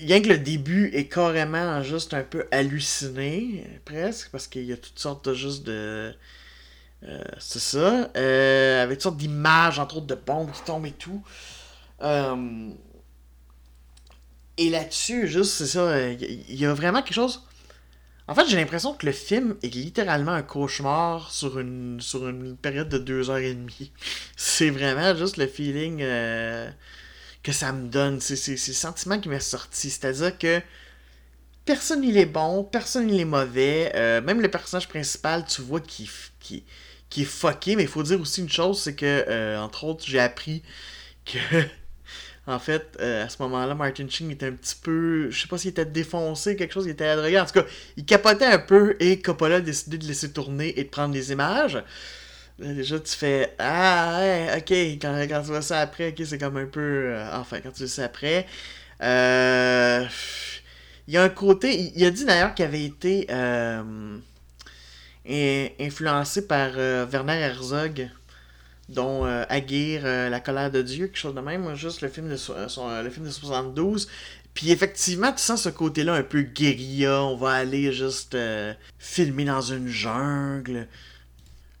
Rien 0.00 0.20
que 0.20 0.28
le 0.28 0.38
début 0.38 0.90
est 0.92 1.06
carrément 1.08 1.82
juste 1.82 2.14
un 2.14 2.24
peu 2.24 2.46
halluciné, 2.50 3.64
presque, 3.84 4.30
parce 4.30 4.48
qu'il 4.48 4.64
y 4.64 4.72
a 4.72 4.76
toutes 4.76 4.98
sortes 4.98 5.28
de 5.28 5.34
juste 5.34 5.64
de. 5.64 6.14
Euh, 7.04 7.24
c'est 7.38 7.60
ça. 7.60 8.10
Euh, 8.16 8.82
avec 8.82 8.98
toutes 8.98 9.02
sortes 9.04 9.16
d'images, 9.18 9.78
entre 9.78 9.98
autres 9.98 10.06
de 10.06 10.14
bombes 10.14 10.50
qui 10.52 10.62
tombent 10.62 10.86
et 10.86 10.92
tout. 10.92 11.22
Euh, 12.02 12.70
et 14.58 14.70
là-dessus, 14.70 15.28
juste, 15.28 15.52
c'est 15.52 15.66
ça, 15.66 16.10
il 16.10 16.54
y, 16.54 16.66
a 16.66 16.74
vraiment 16.74 17.02
quelque 17.02 17.14
chose. 17.14 17.42
En 18.28 18.34
fait, 18.34 18.46
j'ai 18.48 18.56
l'impression 18.56 18.94
que 18.94 19.06
le 19.06 19.12
film 19.12 19.56
est 19.62 19.74
littéralement 19.74 20.32
un 20.32 20.42
cauchemar 20.42 21.30
sur 21.30 21.58
une, 21.58 22.00
sur 22.00 22.28
une 22.28 22.56
période 22.56 22.88
de 22.88 22.98
deux 22.98 23.30
heures 23.30 23.38
et 23.38 23.54
demie. 23.54 23.92
C'est 24.36 24.70
vraiment 24.70 25.14
juste 25.14 25.36
le 25.36 25.46
feeling 25.46 25.98
que 27.42 27.52
ça 27.52 27.72
me 27.72 27.88
donne. 27.88 28.20
C'est 28.20 28.50
le 28.52 28.56
sentiment 28.56 29.20
qui 29.20 29.28
m'est 29.28 29.40
sorti. 29.40 29.90
C'est-à-dire 29.90 30.38
que 30.38 30.62
personne 31.66 32.02
il 32.02 32.16
est 32.16 32.24
bon, 32.24 32.64
personne 32.64 33.10
il 33.10 33.20
est 33.20 33.26
mauvais. 33.26 33.92
même 34.22 34.40
le 34.40 34.50
personnage 34.50 34.88
principal, 34.88 35.44
tu 35.44 35.60
vois, 35.60 35.80
qui, 35.80 36.08
qui, 36.40 36.64
qui 37.14 37.22
est 37.22 37.26
fucké, 37.26 37.76
mais 37.76 37.84
il 37.84 37.88
faut 37.88 38.02
dire 38.02 38.20
aussi 38.20 38.40
une 38.40 38.50
chose, 38.50 38.80
c'est 38.82 38.96
que, 38.96 39.24
euh, 39.28 39.56
entre 39.60 39.84
autres, 39.84 40.04
j'ai 40.04 40.18
appris 40.18 40.64
que, 41.24 41.38
en 42.46 42.58
fait, 42.58 42.96
euh, 43.00 43.24
à 43.24 43.28
ce 43.28 43.40
moment-là, 43.42 43.74
Martin 43.74 44.06
Sheen 44.08 44.30
était 44.30 44.46
un 44.46 44.52
petit 44.52 44.76
peu, 44.82 45.30
je 45.30 45.40
sais 45.40 45.48
pas 45.48 45.56
s'il 45.56 45.70
était 45.70 45.86
défoncé, 45.86 46.56
quelque 46.56 46.72
chose, 46.72 46.86
il 46.86 46.90
était 46.90 47.06
à 47.06 47.42
En 47.42 47.46
tout 47.46 47.52
cas, 47.52 47.64
il 47.96 48.04
capotait 48.04 48.44
un 48.44 48.58
peu 48.58 48.96
et 49.00 49.20
Coppola 49.20 49.56
a 49.56 49.60
décidé 49.60 49.98
de 49.98 50.06
laisser 50.06 50.32
tourner 50.32 50.78
et 50.78 50.84
de 50.84 50.88
prendre 50.90 51.14
des 51.14 51.32
images. 51.32 51.82
déjà, 52.58 53.00
tu 53.00 53.14
fais 53.16 53.54
Ah, 53.58 54.18
ouais, 54.20 54.48
ok, 54.58 54.72
quand, 55.00 55.26
tu 55.42 55.48
vois 55.48 55.62
ça 55.62 55.80
après, 55.80 56.10
ok, 56.10 56.22
c'est 56.26 56.38
comme 56.38 56.56
un 56.58 56.66
peu. 56.66 56.80
Euh, 56.80 57.28
enfin, 57.32 57.60
quand 57.60 57.72
tu 57.72 57.80
vois 57.80 57.88
ça 57.88 58.04
après. 58.04 58.46
Il 61.06 61.14
y 61.14 61.16
a 61.16 61.22
un 61.22 61.28
côté. 61.28 61.92
Il, 61.94 62.04
a 62.04 62.10
dit 62.10 62.24
d'ailleurs 62.24 62.54
qu'il 62.54 62.64
avait 62.64 62.84
été 62.84 63.26
influencé 65.80 66.46
par 66.46 66.72
euh, 66.76 67.06
Werner 67.06 67.40
Herzog, 67.40 68.08
dont 68.88 69.24
euh, 69.26 69.44
Aguirre, 69.48 70.02
euh, 70.04 70.28
La 70.28 70.40
colère 70.40 70.70
de 70.70 70.82
Dieu, 70.82 71.06
quelque 71.06 71.18
chose 71.18 71.34
de 71.34 71.40
même, 71.40 71.74
juste 71.74 72.00
le 72.02 72.08
film 72.08 72.28
de, 72.28 73.02
le 73.02 73.10
film 73.10 73.26
de 73.26 73.30
72. 73.30 74.08
Puis 74.52 74.70
effectivement, 74.70 75.32
tu 75.32 75.42
sens 75.42 75.62
ce 75.62 75.68
côté-là 75.68 76.14
un 76.14 76.22
peu 76.22 76.42
guérilla, 76.42 77.22
on 77.24 77.36
va 77.36 77.52
aller 77.52 77.92
juste 77.92 78.36
filmer 78.98 79.44
dans 79.44 79.60
une 79.60 79.88
jungle. 79.88 80.86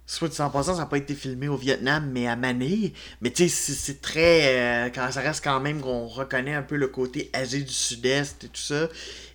Soit 0.06 0.40
en 0.40 0.50
passant, 0.50 0.74
ça 0.74 0.80
n'a 0.80 0.86
pas 0.86 0.98
été 0.98 1.14
filmé 1.14 1.46
au 1.48 1.56
Vietnam, 1.56 2.10
mais 2.12 2.26
à 2.26 2.34
Manille. 2.34 2.92
Mais 3.20 3.30
tu 3.30 3.48
sais, 3.48 3.72
c'est 3.74 4.00
très. 4.00 4.90
quand 4.92 5.08
ça 5.12 5.20
reste 5.20 5.44
quand 5.44 5.60
même 5.60 5.80
qu'on 5.80 6.08
reconnaît 6.08 6.54
un 6.54 6.62
peu 6.62 6.74
le 6.74 6.88
côté 6.88 7.30
Asie 7.32 7.64
du 7.64 7.72
Sud-Est 7.72 8.44
et 8.44 8.48
tout 8.48 8.60
ça. 8.60 8.88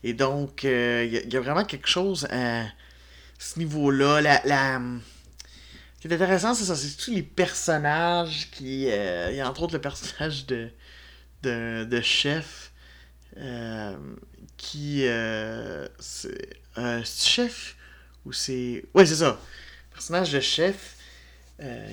Et 0.04 0.14
donc, 0.14 0.64
il 0.64 1.26
y, 1.34 1.38
a 1.38 1.40
vraiment 1.40 1.64
quelque 1.64 1.88
chose 1.88 2.28
à 2.30 2.66
ce 3.40 3.58
niveau-là. 3.58 4.20
La, 4.20 4.42
la... 4.44 4.82
Ce 6.00 6.08
qui 6.08 6.14
est 6.14 6.16
intéressant, 6.16 6.54
c'est 6.54 6.64
ça, 6.64 6.78
c'est 6.78 6.96
tous 6.96 7.12
les 7.12 7.24
personnages 7.24 8.50
qui. 8.52 8.90
Euh, 8.90 9.32
il 9.32 9.36
y 9.36 9.42
a 9.42 9.50
entre 9.50 9.64
autres 9.64 9.74
le 9.74 9.82
personnage 9.82 10.46
de, 10.46 10.70
de, 11.44 11.84
de 11.84 12.00
chef. 12.00 12.72
Euh, 13.36 13.98
qui. 14.56 15.06
Euh, 15.06 15.86
c'est. 16.00 16.62
chef? 17.04 17.76
Ou 18.26 18.32
c'est. 18.32 18.86
Ouais, 18.94 19.06
c'est 19.06 19.16
ça. 19.16 19.42
Personnage 19.92 20.32
de 20.32 20.40
chef. 20.40 20.96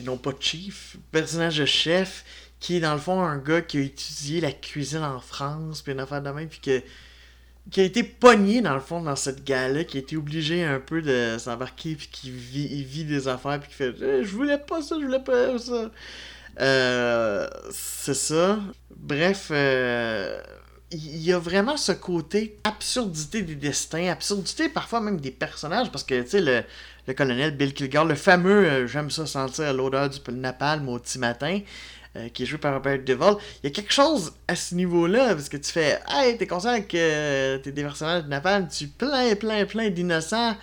non 0.05 0.19
pas 0.19 0.35
chief. 0.39 0.99
Personnage 1.11 1.59
de 1.59 1.65
chef 1.65 2.25
qui 2.61 2.77
est 2.77 2.81
dans 2.81 2.95
le 2.95 3.01
fond 3.01 3.21
un 3.21 3.39
gars 3.39 3.61
qui 3.61 3.79
a 3.79 3.81
étudié 3.81 4.41
la 4.41 4.53
cuisine 4.53 5.03
en 5.03 5.19
France, 5.19 5.83
puis 5.83 5.93
une 5.93 6.01
affaire 6.01 6.23
de 6.23 6.31
même, 6.31 6.49
puis 6.49 6.61
que 6.61 6.81
qui 7.71 7.81
a 7.81 7.85
été 7.85 8.03
pogné 8.03 8.61
dans 8.61 8.75
le 8.75 8.81
fond 8.81 9.03
dans 9.03 9.17
cette 9.17 9.45
gala, 9.45 9.85
qui 9.85 9.97
a 9.97 10.01
été 10.01 10.17
obligé 10.17 10.65
un 10.65 10.79
peu 10.79 11.03
de 11.03 11.37
s'embarquer, 11.39 11.97
puis 11.97 12.09
qui 12.11 12.31
vit, 12.31 13.05
des 13.05 13.29
affaires, 13.29 13.59
puis 13.61 13.69
qui 13.69 13.75
fait 13.75 13.95
eh, 14.01 14.25
Je 14.25 14.31
voulais 14.37 14.59
pas 14.59 14.83
ça, 14.83 14.97
je 15.01 15.05
voulais 15.05 15.23
pas 15.23 15.59
ça. 15.59 15.91
Euh, 16.61 17.49
c'est 17.71 18.15
ça. 18.15 18.59
Bref, 18.95 19.49
euh, 19.51 20.41
il 20.93 21.23
y 21.23 21.33
a 21.33 21.39
vraiment 21.39 21.77
ce 21.77 21.93
côté 21.93 22.57
absurdité 22.65 23.43
des 23.43 23.57
destins, 23.57 24.11
absurdité 24.11 24.69
parfois 24.69 25.01
même 25.01 25.21
des 25.21 25.33
personnages, 25.33 25.91
parce 25.91 26.05
que, 26.05 26.23
tu 26.23 26.31
sais, 26.31 26.41
le, 26.41 26.63
le, 27.09 27.15
colonel 27.15 27.57
Bill 27.57 27.75
Kilgore, 27.75 28.05
le 28.05 28.15
fameux 28.15 28.65
euh, 28.65 28.87
J'aime 28.87 29.11
ça 29.11 29.27
sentir 29.27 29.75
l'odeur 29.75 30.09
du 30.09 30.21
napalm 30.33 30.89
au 30.89 30.99
petit 30.99 31.19
matin, 31.19 31.61
euh, 32.17 32.29
qui 32.31 32.45
est 32.45 32.47
joué 32.47 32.59
par 32.59 32.75
Robert 32.75 32.99
Duvall. 33.01 33.37
Il 33.63 33.67
y 33.69 33.73
a 33.73 33.75
quelque 33.75 33.93
chose 33.93 34.33
à 34.49 34.57
ce 34.57 34.75
niveau-là, 34.75 35.35
parce 35.35 35.49
que 35.49 35.57
tu 35.57 35.71
fais 35.71 36.01
Hey, 36.09 36.39
t'es 36.39 36.47
conscient 36.47 36.81
que 36.83 37.59
t'es 37.59 37.73
des 37.73 37.83
personnages 37.83 38.25
de 38.25 38.29
Napalm, 38.29 38.69
tu 38.69 38.89
plein, 38.89 39.35
plein, 39.35 39.67
plein 39.67 39.91
d'innocents. 39.91 40.57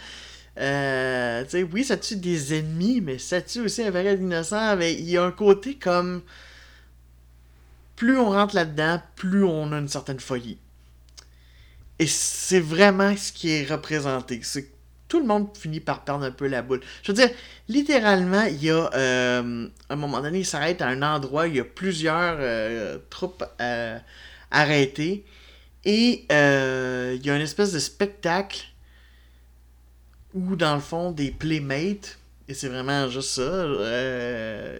Euh, 0.60 1.44
tu 1.44 1.50
sais, 1.50 1.64
oui, 1.64 1.84
ça 1.84 1.98
tue 1.98 2.16
des 2.16 2.58
ennemis, 2.58 3.02
mais 3.02 3.18
ça 3.18 3.42
tue 3.42 3.62
aussi 3.62 3.84
un 3.84 3.92
vrai 3.92 4.16
d'innocents. 4.18 4.76
Mais 4.78 4.94
il 4.94 5.10
y 5.10 5.18
a 5.18 5.24
un 5.24 5.32
côté 5.32 5.76
comme. 5.76 6.22
Plus 7.96 8.18
on 8.18 8.32
rentre 8.32 8.56
là-dedans, 8.56 9.02
plus 9.16 9.44
on 9.44 9.72
a 9.72 9.78
une 9.78 9.88
certaine 9.88 10.20
folie. 10.20 10.58
Et 12.00 12.08
c'est 12.08 12.60
vraiment 12.60 13.16
ce 13.16 13.32
qui 13.32 13.52
est 13.52 13.66
représenté. 13.70 14.42
Tout 15.14 15.20
le 15.20 15.28
monde 15.28 15.56
finit 15.56 15.80
par 15.80 16.04
perdre 16.04 16.26
un 16.26 16.32
peu 16.32 16.48
la 16.48 16.64
boule. 16.64 16.82
Je 17.04 17.12
veux 17.12 17.16
dire, 17.16 17.30
littéralement, 17.70 18.46
il 18.46 18.64
y 18.64 18.72
a 18.72 18.90
euh, 18.96 19.68
un 19.88 19.96
moment 19.96 20.20
donné, 20.22 20.40
il 20.40 20.46
s'arrête 20.46 20.82
à 20.82 20.88
un 20.88 21.04
endroit, 21.04 21.48
il 21.48 21.56
y 21.56 21.60
a 21.60 21.64
plusieurs 21.64 22.38
euh, 22.40 22.98
troupes 23.12 23.44
euh, 23.62 24.00
arrêtées, 24.50 25.24
et 25.86 26.26
il 26.32 27.24
y 27.24 27.30
a 27.30 27.36
une 27.36 27.44
espèce 27.44 27.74
de 27.74 27.78
spectacle 27.78 28.64
où, 30.34 30.56
dans 30.56 30.74
le 30.74 30.82
fond, 30.82 31.12
des 31.12 31.30
playmates, 31.30 32.18
et 32.48 32.56
c'est 32.56 32.70
vraiment 32.70 33.08
juste 33.08 33.36
ça, 33.36 33.68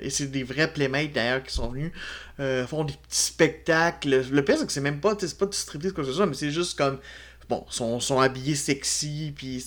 et 0.02 0.10
c'est 0.10 0.32
des 0.32 0.42
vrais 0.42 0.74
playmates 0.74 1.12
d'ailleurs 1.12 1.44
qui 1.44 1.54
sont 1.54 1.70
venus, 1.70 1.92
font 2.68 2.86
des 2.86 2.94
petits 2.94 3.22
spectacles. 3.22 4.26
Le 4.32 4.44
pire, 4.44 4.58
c'est 4.58 4.66
que 4.66 4.72
c'est 4.72 4.82
même 4.82 5.00
pas, 5.00 5.16
c'est 5.20 5.38
pas 5.38 5.46
distribué 5.46 5.92
quoi 5.92 6.04
que 6.04 6.10
ce 6.10 6.16
soit, 6.16 6.26
mais 6.26 6.34
c'est 6.34 6.50
juste 6.50 6.76
comme 6.76 6.98
sont, 7.70 8.20
habillés 8.20 8.56
sexy, 8.56 9.34
puis. 9.36 9.64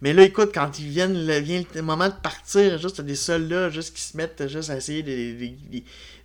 Mais 0.00 0.12
là, 0.12 0.22
écoute, 0.22 0.50
quand 0.54 0.78
ils 0.78 0.88
viennent, 0.88 1.30
vient 1.40 1.62
le 1.74 1.82
moment 1.82 2.08
de 2.08 2.14
partir, 2.14 2.78
juste 2.78 3.00
des 3.00 3.14
soldats, 3.14 3.70
juste 3.70 3.94
qui 3.94 4.02
se 4.02 4.16
mettent 4.16 4.46
juste 4.48 4.70
à 4.70 4.76
essayer 4.76 5.02
des, 5.02 5.54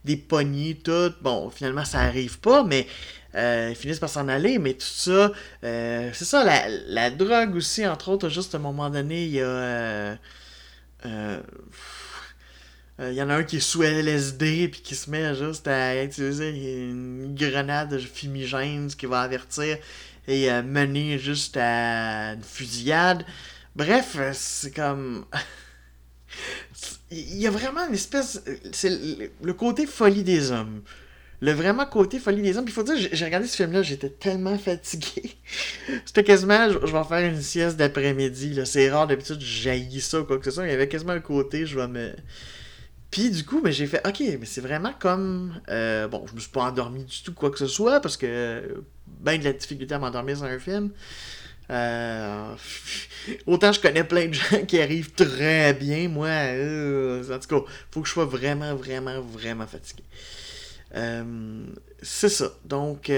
des, 0.05 0.17
poignées, 0.17 0.75
tout. 0.75 1.13
Bon, 1.21 1.49
finalement, 1.49 1.85
ça 1.85 1.99
arrive 1.99 2.39
pas, 2.39 2.63
mais 2.63 2.87
euh, 3.35 3.69
ils 3.71 3.75
finissent 3.75 3.99
par 3.99 4.09
s'en 4.09 4.27
aller, 4.27 4.57
mais 4.59 4.73
tout 4.73 4.85
ça, 4.85 5.31
euh, 5.63 6.09
c'est 6.13 6.25
ça, 6.25 6.43
la, 6.43 6.67
la, 6.87 7.09
drogue 7.09 7.55
aussi, 7.55 7.85
entre 7.87 8.09
autres, 8.09 8.29
juste 8.29 8.55
à 8.55 8.57
un 8.57 8.61
moment 8.61 8.89
donné, 8.89 9.25
il 9.25 9.31
y 9.31 9.41
a. 9.41 10.17
Euh, 11.05 11.39
il 13.09 13.13
y 13.13 13.21
en 13.21 13.29
a 13.29 13.35
un 13.35 13.43
qui 13.43 13.57
est 13.57 13.61
sous 13.61 13.81
LSD 13.81 14.67
puis 14.67 14.81
qui 14.81 14.95
se 14.95 15.09
met 15.09 15.33
juste 15.35 15.67
à 15.67 16.03
utiliser 16.03 16.49
une 16.49 17.33
grenade 17.35 17.99
fumigène 17.99 18.87
qui 18.87 19.07
va 19.07 19.21
avertir 19.21 19.77
et 20.27 20.51
euh, 20.51 20.63
mener 20.63 21.17
juste 21.17 21.57
à 21.57 22.33
une 22.33 22.43
fusillade. 22.43 23.25
Bref, 23.75 24.15
euh, 24.17 24.31
c'est 24.33 24.71
comme. 24.71 25.25
Il 27.11 27.37
y 27.37 27.47
a 27.47 27.51
vraiment 27.51 27.85
une 27.87 27.93
espèce. 27.93 28.41
C'est 28.71 28.91
le 29.41 29.53
côté 29.53 29.85
folie 29.85 30.23
des 30.23 30.51
hommes. 30.51 30.81
Le 31.41 31.51
vraiment 31.51 31.85
côté 31.85 32.19
folie 32.19 32.41
des 32.41 32.57
hommes. 32.57 32.65
Il 32.67 32.71
faut 32.71 32.83
dire, 32.83 32.95
j'ai 32.97 33.25
regardé 33.25 33.47
ce 33.47 33.57
film-là, 33.57 33.81
j'étais 33.81 34.09
tellement 34.09 34.57
fatigué. 34.59 35.35
C'était 36.05 36.23
quasiment, 36.23 36.69
je, 36.69 36.77
vais 36.77 37.03
faire 37.03 37.29
une 37.29 37.41
sieste 37.41 37.77
d'après-midi. 37.77 38.59
C'est 38.65 38.89
rare, 38.89 39.07
d'habitude, 39.07 39.41
j'haïs 39.41 40.01
ça 40.01 40.21
ou 40.21 40.23
quoi 40.23 40.37
que 40.37 40.45
ce 40.45 40.51
soit. 40.51 40.65
Il 40.65 40.69
y 40.69 40.73
avait 40.73 40.87
quasiment 40.87 41.13
un 41.13 41.19
côté, 41.19 41.65
je 41.65 41.77
vais 41.77 41.87
me. 41.87 42.13
Puis 43.11 43.29
du 43.29 43.43
coup, 43.43 43.61
ben, 43.61 43.71
j'ai 43.71 43.87
fait, 43.87 44.01
ok, 44.07 44.21
mais 44.39 44.45
c'est 44.45 44.61
vraiment 44.61 44.93
comme. 44.97 45.59
Euh, 45.69 46.07
bon, 46.07 46.25
je 46.27 46.33
me 46.33 46.39
suis 46.39 46.49
pas 46.49 46.63
endormi 46.63 47.03
du 47.03 47.21
tout, 47.21 47.33
quoi 47.33 47.51
que 47.51 47.59
ce 47.59 47.67
soit, 47.67 47.99
parce 47.99 48.15
que 48.15 48.83
ben 49.19 49.37
de 49.37 49.43
la 49.43 49.51
difficulté 49.53 49.93
à 49.93 49.99
m'endormir 49.99 50.37
sur 50.37 50.45
un 50.45 50.59
film. 50.59 50.91
Euh, 51.69 52.55
autant 53.45 53.71
je 53.71 53.79
connais 53.79 54.03
plein 54.03 54.27
de 54.27 54.33
gens 54.33 54.65
qui 54.65 54.81
arrivent 54.81 55.11
très 55.11 55.73
bien, 55.73 56.07
moi, 56.07 56.27
euh, 56.27 57.35
en 57.35 57.39
tout 57.39 57.47
cas, 57.47 57.65
faut 57.91 58.01
que 58.01 58.07
je 58.07 58.13
sois 58.13 58.25
vraiment, 58.25 58.75
vraiment, 58.75 59.19
vraiment 59.19 59.67
fatigué. 59.67 60.03
c'est 62.01 62.29
ça. 62.29 62.53
Donc, 62.63 63.11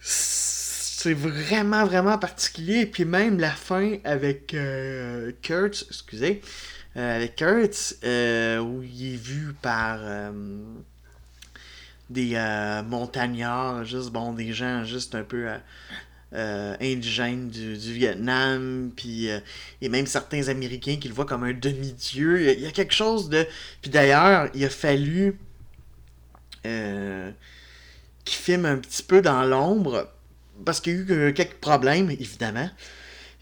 c'est 0.00 1.14
vraiment, 1.14 1.84
vraiment 1.84 2.16
particulier. 2.16 2.86
Puis 2.86 3.04
même 3.04 3.38
la 3.38 3.50
fin 3.50 3.98
avec 4.04 4.56
Kurt, 5.42 5.84
excusez, 5.88 6.40
euh, 6.42 6.46
avec 6.94 7.36
Kurt, 7.36 7.96
euh, 8.04 8.58
où 8.58 8.82
il 8.82 9.14
est 9.14 9.16
vu 9.16 9.54
par 9.60 9.98
euh, 10.00 10.30
des 12.10 12.34
montagnards, 12.86 13.84
juste 13.84 14.10
bon, 14.10 14.32
des 14.32 14.52
gens 14.52 14.84
juste 14.84 15.14
un 15.14 15.22
peu 15.22 15.48
euh, 16.32 16.76
indigènes 16.80 17.48
du, 17.50 17.74
Vietnam, 17.74 18.90
puis 18.96 19.28
et 19.80 19.88
même 19.88 20.06
certains 20.06 20.48
Américains 20.48 20.96
qui 20.96 21.08
le 21.08 21.14
voient 21.14 21.26
comme 21.26 21.44
un 21.44 21.52
demi-dieu. 21.52 22.52
Il, 22.52 22.60
y 22.60 22.66
a 22.66 22.72
quelque 22.72 22.94
chose 22.94 23.28
de... 23.28 23.46
Puis 23.82 23.90
d'ailleurs, 23.90 24.48
il 24.54 24.64
a 24.64 24.70
fallu 24.70 25.38
qu'il 28.24 28.36
filme 28.36 28.66
un 28.66 28.76
petit 28.76 29.02
peu 29.02 29.22
dans 29.22 29.44
l'ombre, 29.44 30.10
parce 30.64 30.80
qu'il 30.80 30.94
y 30.94 30.96
a 30.96 31.28
eu 31.28 31.34
quelques 31.34 31.60
problèmes, 31.60 32.10
évidemment. 32.10 32.68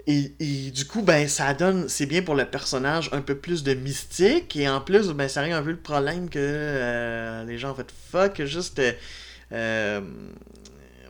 Et, 0.09 0.71
du 0.71 0.85
coup, 0.85 1.03
ben, 1.03 1.27
ça 1.27 1.53
donne, 1.53 1.89
c'est 1.89 2.07
bien 2.07 2.23
pour 2.23 2.37
le 2.37 2.45
personnage 2.45 3.09
un 3.13 3.23
peu 3.23 3.37
plus 3.37 3.65
de 3.65 3.75
mystique. 3.75 4.55
Et 4.55 4.69
en 4.69 4.81
plus, 4.81 5.09
ben, 5.09 5.29
ça 5.29 5.41
règle 5.41 5.55
un 5.55 5.63
peu 5.63 5.71
le 5.71 5.77
problème 5.79 6.31
que 6.31 6.39
euh, 6.39 7.45
les 7.45 7.59
gens 7.59 7.73
ont 7.73 7.75
fait 7.75 7.93
fuck. 8.13 8.45
Juste, 8.45 8.79
euh, 8.79 8.93
euh, 9.51 10.01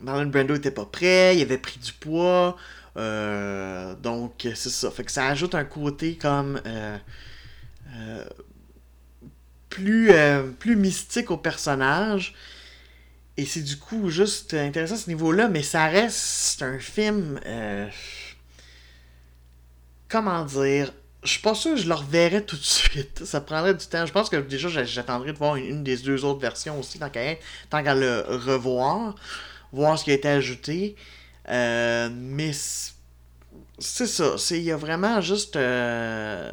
Marlon 0.00 0.26
Brando 0.26 0.54
était 0.54 0.70
pas 0.70 0.86
prêt, 0.86 1.36
il 1.36 1.42
avait 1.42 1.58
pris 1.58 1.78
du 1.78 1.92
poids. 1.92 2.56
donc, 2.96 4.48
c'est 4.54 4.70
ça. 4.70 4.90
Fait 4.90 5.04
que 5.04 5.12
ça 5.12 5.26
ajoute 5.26 5.54
un 5.54 5.64
côté 5.64 6.16
comme 6.16 6.58
plus, 9.68 10.10
plus 10.58 10.76
mystique 10.76 11.30
au 11.30 11.36
personnage. 11.36 12.34
Et 13.36 13.44
c'est 13.44 13.60
du 13.60 13.76
coup 13.76 14.08
juste 14.08 14.54
intéressant 14.54 14.94
à 14.94 14.98
ce 14.98 15.08
niveau-là, 15.10 15.48
mais 15.48 15.62
ça 15.62 15.86
reste 15.88 16.62
un 16.62 16.78
film 16.78 17.38
comment 20.08 20.44
dire, 20.44 20.92
je 21.26 21.32
suis 21.32 21.42
pas 21.42 21.54
sûr 21.54 21.74
que 21.74 21.80
je 21.80 21.88
le 21.88 21.94
reverrai 21.94 22.44
tout 22.44 22.56
de 22.56 22.62
suite. 22.62 23.24
Ça 23.24 23.40
prendrait 23.40 23.74
du 23.74 23.86
temps. 23.86 24.06
Je 24.06 24.12
pense 24.12 24.30
que 24.30 24.36
déjà, 24.36 24.68
j'attendrai 24.84 25.32
de 25.32 25.38
voir 25.38 25.56
une, 25.56 25.82
des 25.82 25.96
deux 25.98 26.24
autres 26.24 26.40
versions 26.40 26.78
aussi, 26.78 26.98
tant 26.98 27.10
qu'à 27.10 27.94
le 27.94 28.20
revoir, 28.28 29.16
voir 29.72 29.98
ce 29.98 30.04
qui 30.04 30.12
a 30.12 30.14
été 30.14 30.28
ajouté. 30.28 30.96
Euh, 31.48 32.08
mais 32.12 32.52
c'est 33.78 34.06
ça. 34.06 34.36
Il 34.50 34.62
y 34.62 34.72
a 34.72 34.76
vraiment 34.76 35.20
juste. 35.20 35.56
Euh, 35.56 36.52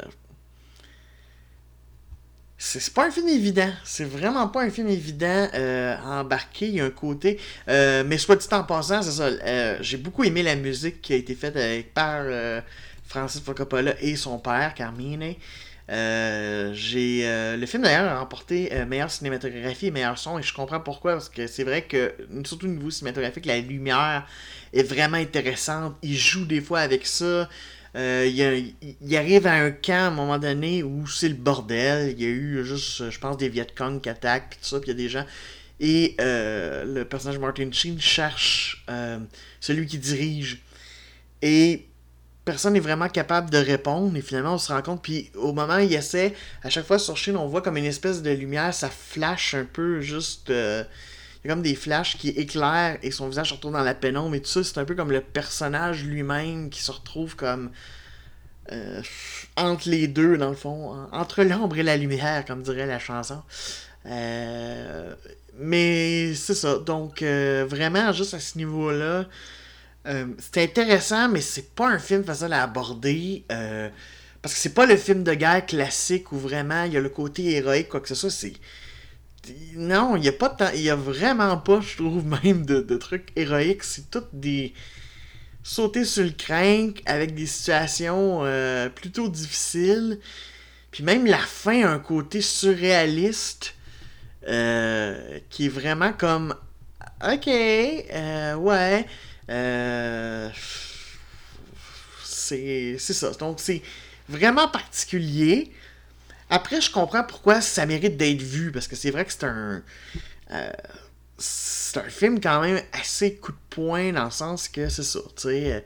c'est 2.56 2.94
pas 2.94 3.06
un 3.06 3.10
film 3.10 3.28
évident. 3.28 3.70
C'est 3.84 4.04
vraiment 4.04 4.48
pas 4.48 4.62
un 4.62 4.70
film 4.70 4.88
évident 4.88 5.48
euh, 5.54 5.96
à 5.96 6.20
embarquer. 6.20 6.68
Il 6.68 6.74
y 6.74 6.80
a 6.80 6.84
un 6.84 6.90
côté. 6.90 7.38
mais 7.68 8.18
soit 8.18 8.36
dit 8.36 8.46
en 8.52 8.64
passant, 8.64 9.02
c'est 9.02 9.12
ça. 9.12 9.82
J'ai 9.82 9.98
beaucoup 9.98 10.24
aimé 10.24 10.42
la 10.42 10.56
musique 10.56 11.00
qui 11.00 11.12
a 11.12 11.16
été 11.16 11.34
faite 11.34 11.54
par 11.92 12.24
Francis 13.14 13.40
Ford 13.40 13.54
Coppola 13.54 13.94
et 14.00 14.16
son 14.16 14.40
père, 14.40 14.74
Carmine. 14.74 15.36
Euh, 15.88 16.72
j'ai 16.74 17.20
euh, 17.24 17.56
le 17.56 17.64
film 17.66 17.84
d'ailleurs 17.84 18.10
a 18.10 18.18
remporté 18.18 18.72
euh, 18.72 18.86
meilleure 18.86 19.10
cinématographie 19.10 19.88
et 19.88 19.90
meilleur 19.90 20.18
son 20.18 20.38
et 20.38 20.42
je 20.42 20.54
comprends 20.54 20.80
pourquoi 20.80 21.12
parce 21.12 21.28
que 21.28 21.46
c'est 21.46 21.62
vrai 21.62 21.82
que 21.82 22.14
surtout 22.44 22.64
au 22.64 22.70
niveau 22.70 22.90
cinématographique 22.90 23.44
la 23.44 23.60
lumière 23.60 24.26
est 24.72 24.82
vraiment 24.82 25.18
intéressante. 25.18 25.94
Il 26.02 26.16
joue 26.16 26.44
des 26.44 26.60
fois 26.60 26.80
avec 26.80 27.06
ça. 27.06 27.48
Il, 27.94 29.16
arrive 29.16 29.46
à 29.46 29.52
un 29.52 29.70
camp 29.70 29.92
à 29.92 30.06
un 30.06 30.10
moment 30.10 30.38
donné 30.38 30.82
où 30.82 31.06
c'est 31.06 31.28
le 31.28 31.36
bordel. 31.36 32.16
Il 32.18 32.20
y 32.20 32.26
a 32.26 32.30
eu 32.30 32.64
juste 32.64 33.10
je 33.10 33.18
pense 33.20 33.36
des 33.36 33.48
Vietcong 33.48 34.00
qui 34.00 34.08
attaquent 34.08 34.50
puis 34.50 34.58
tout 34.60 34.66
ça 34.66 34.80
puis 34.80 34.90
il 34.90 34.92
y 34.92 34.96
a 34.96 35.02
des 35.04 35.08
gens. 35.08 35.26
Et 35.78 36.16
le 36.18 37.04
personnage 37.04 37.38
Martin 37.38 37.70
Sheen 37.70 38.00
cherche 38.00 38.84
celui 39.60 39.86
qui 39.86 39.98
dirige. 39.98 40.62
Et 41.42 41.86
personne 42.44 42.74
n'est 42.74 42.80
vraiment 42.80 43.08
capable 43.08 43.50
de 43.50 43.58
répondre 43.58 44.16
et 44.16 44.20
finalement 44.20 44.54
on 44.54 44.58
se 44.58 44.72
rend 44.72 44.82
compte 44.82 45.02
puis 45.02 45.30
au 45.34 45.52
moment 45.52 45.76
où 45.76 45.80
il 45.80 45.92
essaie 45.92 46.34
à 46.62 46.70
chaque 46.70 46.86
fois 46.86 46.98
sur 46.98 47.16
Chine 47.16 47.36
on 47.36 47.46
voit 47.46 47.62
comme 47.62 47.76
une 47.76 47.84
espèce 47.84 48.22
de 48.22 48.30
lumière 48.30 48.72
ça 48.74 48.90
flash 48.90 49.54
un 49.54 49.64
peu 49.64 50.00
juste 50.00 50.50
euh, 50.50 50.84
il 51.42 51.48
y 51.48 51.50
a 51.50 51.54
comme 51.54 51.62
des 51.62 51.74
flashs 51.74 52.16
qui 52.18 52.28
éclairent 52.30 52.98
et 53.02 53.10
son 53.10 53.28
visage 53.28 53.48
se 53.48 53.54
retrouve 53.54 53.72
dans 53.72 53.82
la 53.82 53.94
pénombre 53.94 54.34
et 54.34 54.40
tout 54.40 54.48
ça 54.48 54.62
c'est 54.62 54.78
un 54.78 54.84
peu 54.84 54.94
comme 54.94 55.10
le 55.10 55.20
personnage 55.20 56.04
lui-même 56.04 56.68
qui 56.68 56.82
se 56.82 56.92
retrouve 56.92 57.34
comme 57.34 57.70
euh, 58.72 59.02
entre 59.56 59.88
les 59.88 60.06
deux 60.06 60.36
dans 60.36 60.50
le 60.50 60.56
fond 60.56 61.08
entre 61.12 61.42
l'ombre 61.42 61.78
et 61.78 61.82
la 61.82 61.96
lumière 61.96 62.44
comme 62.44 62.62
dirait 62.62 62.86
la 62.86 62.98
chanson. 62.98 63.42
Euh, 64.06 65.14
mais 65.58 66.34
c'est 66.34 66.54
ça 66.54 66.78
donc 66.78 67.22
vraiment 67.22 68.12
juste 68.12 68.34
à 68.34 68.40
ce 68.40 68.58
niveau 68.58 68.90
là 68.90 69.24
euh, 70.06 70.26
c'est 70.38 70.62
intéressant, 70.62 71.28
mais 71.28 71.40
c'est 71.40 71.74
pas 71.74 71.88
un 71.88 71.98
film 71.98 72.24
facile 72.24 72.52
à 72.52 72.62
aborder. 72.62 73.44
Euh, 73.50 73.88
parce 74.42 74.54
que 74.54 74.60
c'est 74.60 74.74
pas 74.74 74.86
le 74.86 74.96
film 74.96 75.24
de 75.24 75.32
guerre 75.32 75.64
classique 75.64 76.30
où 76.32 76.38
vraiment 76.38 76.84
il 76.84 76.92
y 76.92 76.96
a 76.96 77.00
le 77.00 77.08
côté 77.08 77.52
héroïque, 77.52 77.88
quoi 77.88 78.00
que 78.00 78.08
ce 78.08 78.14
soit. 78.14 78.30
C'est. 78.30 78.52
Non, 79.74 80.16
il 80.16 80.22
n'y 80.22 80.28
a 80.28 80.32
pas 80.32 80.56
Il 80.74 80.80
y 80.80 80.90
a 80.90 80.96
vraiment 80.96 81.56
pas, 81.58 81.80
je 81.80 81.96
trouve, 81.96 82.24
même 82.44 82.66
de, 82.66 82.96
trucs 82.96 83.28
héroïques. 83.36 83.84
C'est 83.84 84.10
tout 84.10 84.24
des. 84.32 84.74
Sauter 85.62 86.04
sur 86.04 86.24
le 86.24 86.30
crank 86.30 87.00
avec 87.06 87.34
des 87.34 87.46
situations 87.46 88.40
euh, 88.44 88.90
plutôt 88.90 89.28
difficiles. 89.28 90.18
Puis 90.90 91.02
même 91.02 91.24
la 91.24 91.38
fin 91.38 91.86
a 91.86 91.90
un 91.90 91.98
côté 91.98 92.42
surréaliste. 92.42 93.74
qui 94.42 95.66
est 95.66 95.68
vraiment 95.68 96.12
comme. 96.12 96.54
Ok, 97.26 97.46
ouais. 97.46 99.06
Euh, 99.50 100.50
c'est 102.22 102.98
ça. 102.98 103.30
Donc, 103.32 103.60
c'est 103.60 103.82
vraiment 104.28 104.68
particulier. 104.68 105.72
Après, 106.50 106.80
je 106.80 106.90
comprends 106.90 107.24
pourquoi 107.24 107.60
ça 107.60 107.86
mérite 107.86 108.16
d'être 108.16 108.42
vu, 108.42 108.70
parce 108.72 108.86
que 108.86 108.96
c'est 108.96 109.10
vrai 109.10 109.24
que 109.24 109.32
c'est 109.32 109.44
un. 109.44 109.82
Euh, 110.50 110.70
c'est 111.36 111.98
un 111.98 112.10
film 112.10 112.40
quand 112.40 112.60
même 112.60 112.80
assez 112.92 113.34
coup 113.34 113.52
de 113.52 113.58
poing 113.70 114.12
dans 114.12 114.26
le 114.26 114.30
sens 114.30 114.68
que 114.68 114.88
c'est 114.88 115.02
ça, 115.02 115.20
tu 115.36 115.42
sais. 115.42 115.84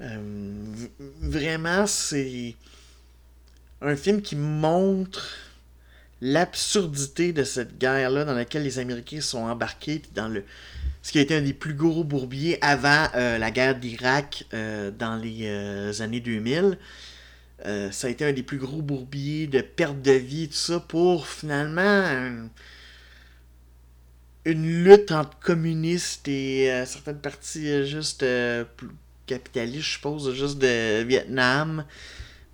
Euh, 0.00 0.74
vraiment, 1.20 1.86
c'est 1.86 2.56
un 3.80 3.96
film 3.96 4.22
qui 4.22 4.36
montre 4.36 5.36
l'absurdité 6.20 7.32
de 7.32 7.44
cette 7.44 7.78
guerre-là 7.78 8.24
dans 8.24 8.34
laquelle 8.34 8.62
les 8.62 8.78
Américains 8.78 9.20
sont 9.20 9.40
embarqués, 9.40 10.02
dans 10.14 10.28
le, 10.28 10.44
ce 11.02 11.10
qui 11.10 11.18
a 11.18 11.22
été 11.22 11.34
un 11.34 11.42
des 11.42 11.52
plus 11.52 11.74
gros 11.74 12.04
bourbiers 12.04 12.58
avant 12.62 13.08
euh, 13.16 13.36
la 13.36 13.50
guerre 13.50 13.74
d'Irak 13.74 14.44
euh, 14.54 14.90
dans 14.92 15.16
les 15.16 15.40
euh, 15.42 15.92
années 16.00 16.20
2000. 16.20 16.78
ça 17.90 18.06
a 18.06 18.10
été 18.10 18.24
un 18.24 18.32
des 18.32 18.44
plus 18.44 18.58
gros 18.58 18.82
bourbiers 18.82 19.48
de 19.48 19.60
perte 19.60 20.00
de 20.00 20.12
vie, 20.12 20.48
tout 20.48 20.54
ça, 20.54 20.80
pour 20.80 21.26
finalement 21.26 22.04
une 24.44 24.84
lutte 24.84 25.12
entre 25.12 25.38
communistes 25.38 26.26
et 26.26 26.84
certaines 26.86 27.20
parties 27.20 27.86
juste 27.86 28.24
capitalistes, 29.26 29.86
je 29.86 29.92
suppose, 29.92 30.34
juste 30.34 30.58
de 30.58 31.02
Vietnam. 31.04 31.84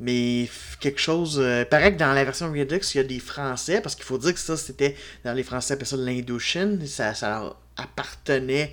Mais 0.01 0.49
quelque 0.79 1.01
chose. 1.01 1.43
paraît 1.71 1.95
que 1.95 1.99
dans 1.99 2.13
la 2.13 2.25
version 2.25 2.53
Redux, 2.53 2.81
il 2.95 2.97
y 2.99 3.01
a 3.01 3.05
des 3.05 3.19
Français, 3.19 3.81
parce 3.81 3.95
qu'il 3.95 4.05
faut 4.05 4.19
dire 4.19 4.35
que 4.35 4.41
ça, 4.41 4.57
c'était. 4.57 4.95
Dans 5.25 5.33
les 5.33 5.43
Français, 5.43 5.75
appellent 5.75 5.87
ça 5.87 5.97
l'Indochine. 5.97 6.87
Ça, 6.87 7.15
ça 7.15 7.57
appartenait. 7.79 8.73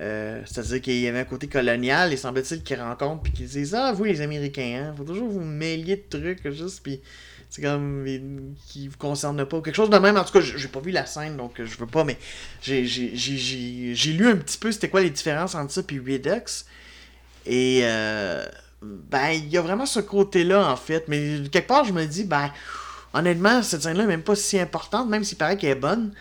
Euh, 0.00 0.42
c'est-à-dire 0.46 0.80
qu'il 0.80 0.98
y 1.00 1.06
avait 1.06 1.20
un 1.20 1.24
côté 1.24 1.46
colonial, 1.46 2.12
et 2.12 2.16
semble-t-il 2.16 2.62
qu'ils 2.62 2.80
rencontrent 2.80 3.22
puis 3.22 3.32
qu'ils 3.32 3.48
disent 3.48 3.74
Ah, 3.74 3.92
vous 3.92 4.04
les 4.04 4.20
Américains, 4.20 4.88
hein, 4.88 4.94
faut 4.96 5.04
toujours 5.04 5.28
vous 5.28 5.40
mêliez 5.40 5.96
de 5.96 6.18
trucs, 6.18 6.50
juste, 6.50 6.80
puis 6.82 7.00
c'est 7.48 7.62
comme 7.62 8.04
qui 8.66 8.88
vous 8.88 8.96
concerne 8.96 9.44
pas, 9.44 9.60
quelque 9.60 9.76
chose 9.76 9.90
de 9.90 9.98
même. 9.98 10.16
En 10.16 10.24
tout 10.24 10.32
cas, 10.32 10.40
j'ai 10.40 10.68
pas 10.68 10.80
vu 10.80 10.90
la 10.90 11.06
scène, 11.06 11.36
donc 11.36 11.52
je 11.62 11.76
veux 11.76 11.86
pas, 11.86 12.02
mais 12.02 12.18
j'ai 12.62 12.82
lu 12.82 14.26
un 14.26 14.36
petit 14.36 14.58
peu 14.58 14.72
c'était 14.72 14.88
quoi 14.88 15.00
les 15.00 15.10
différences 15.10 15.54
entre 15.54 15.72
ça 15.72 15.82
et 15.88 15.98
Redux. 15.98 16.64
Et 17.46 17.80
euh, 17.82 18.44
ben, 18.82 19.30
il 19.30 19.48
y 19.48 19.56
a 19.56 19.62
vraiment 19.62 19.86
ce 19.86 20.00
côté-là, 20.00 20.70
en 20.70 20.76
fait. 20.76 21.06
Mais 21.08 21.42
quelque 21.50 21.68
part, 21.68 21.84
je 21.84 21.92
me 21.92 22.04
dis, 22.04 22.24
ben, 22.24 22.50
honnêtement, 23.12 23.62
cette 23.62 23.82
scène-là 23.82 24.04
est 24.04 24.08
même 24.08 24.22
pas 24.22 24.34
si 24.34 24.58
importante, 24.58 25.08
même 25.08 25.24
s'il 25.24 25.38
paraît 25.38 25.56
qu'elle 25.56 25.70
est 25.70 25.80
bonne. 25.80 26.12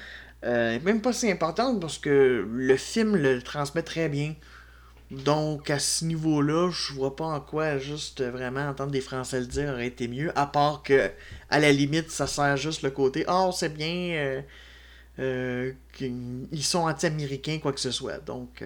Euh, 0.44 0.80
même 0.84 1.02
pas 1.02 1.14
si 1.14 1.32
importante 1.32 1.80
parce 1.80 1.98
que 1.98 2.46
le 2.50 2.78
film 2.78 3.16
le 3.16 3.42
transmet 3.42 3.84
très 3.84 4.10
bien. 4.10 4.36
Donc 5.12 5.70
à 5.70 5.80
ce 5.80 6.06
niveau-là, 6.06 6.72
je 6.72 6.94
vois 6.94 7.16
pas 7.16 7.26
en 7.26 7.40
quoi 7.40 7.78
juste 7.78 8.22
vraiment 8.22 8.68
entendre 8.68 8.92
des 8.92 9.02
Français 9.02 9.40
le 9.40 9.46
dire 9.46 9.70
aurait 9.70 9.88
été 9.88 10.08
mieux, 10.08 10.38
à 10.38 10.48
part 10.48 10.84
que 10.84 11.12
à 11.50 11.60
la 11.60 11.72
limite 11.72 12.10
ça 12.12 12.28
sert 12.28 12.58
juste 12.58 12.82
le 12.82 12.92
côté 12.92 13.26
oh 13.28 13.52
c'est 13.54 13.74
bien 13.74 14.16
euh, 14.16 14.42
euh, 15.20 15.74
ils 16.00 16.64
sont 16.64 16.80
anti-américains 16.80 17.60
quoi 17.60 17.74
que 17.74 17.80
ce 17.80 17.92
soit. 17.92 18.18
Donc 18.20 18.64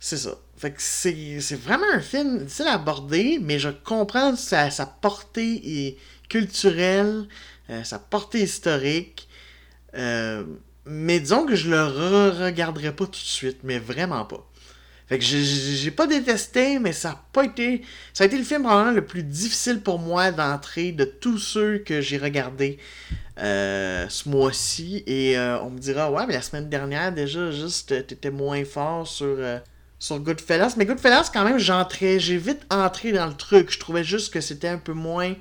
c'est 0.00 0.16
ça. 0.16 0.36
Fait 0.56 0.72
que 0.72 0.82
c'est, 0.82 1.12
vraiment 1.56 1.86
un 1.94 2.00
film 2.00 2.40
difficile 2.40 2.66
à 2.66 2.74
aborder, 2.74 3.38
mais 3.40 3.58
je 3.58 3.68
comprends 3.70 4.36
sa, 4.36 4.70
sa 4.70 4.86
portée 4.86 5.96
culturelle, 6.28 7.28
sa 7.84 7.98
portée 7.98 8.42
historique. 8.42 9.28
Mais 10.86 11.20
disons 11.20 11.46
que 11.46 11.54
je 11.54 11.70
le 11.70 11.82
re-regarderai 11.84 12.92
pas 12.92 13.06
tout 13.06 13.12
de 13.12 13.16
suite, 13.16 13.58
mais 13.62 13.78
vraiment 13.78 14.24
pas. 14.24 14.48
Fait 15.08 15.18
que 15.18 15.24
j'ai 15.24 15.90
pas 15.90 16.06
détesté, 16.06 16.78
mais 16.78 16.92
ça 16.92 17.10
a 17.10 17.24
pas 17.32 17.44
été. 17.44 17.82
Ça 18.14 18.24
a 18.24 18.26
été 18.26 18.38
le 18.38 18.44
film 18.44 18.62
probablement 18.62 18.94
le 18.94 19.04
plus 19.04 19.22
difficile 19.22 19.80
pour 19.80 19.98
moi 19.98 20.32
d'entrer 20.32 20.92
de 20.92 21.04
tous 21.04 21.38
ceux 21.38 21.78
que 21.78 22.00
j'ai 22.00 22.18
regardés 22.18 22.78
euh, 23.38 24.06
ce 24.08 24.28
mois-ci. 24.28 25.04
Et 25.06 25.36
euh, 25.36 25.60
on 25.60 25.70
me 25.70 25.78
dira, 25.78 26.10
ouais, 26.10 26.26
mais 26.26 26.34
la 26.34 26.42
semaine 26.42 26.68
dernière, 26.68 27.12
déjà, 27.12 27.50
juste, 27.50 27.88
t'étais 28.06 28.30
moins 28.30 28.64
fort 28.64 29.06
sur, 29.06 29.36
euh, 29.38 29.58
sur 29.98 30.18
Goodfellas. 30.18 30.74
Mais 30.76 30.86
Goodfellas, 30.86 31.30
quand 31.32 31.44
même, 31.44 31.58
j'entrais, 31.58 32.18
j'ai 32.18 32.38
vite 32.38 32.62
entré 32.70 33.12
dans 33.12 33.26
le 33.26 33.34
truc. 33.34 33.70
Je 33.70 33.78
trouvais 33.78 34.04
juste 34.04 34.32
que 34.32 34.40
c'était 34.40 34.68
un 34.68 34.78
peu 34.78 34.94
moins. 34.94 35.34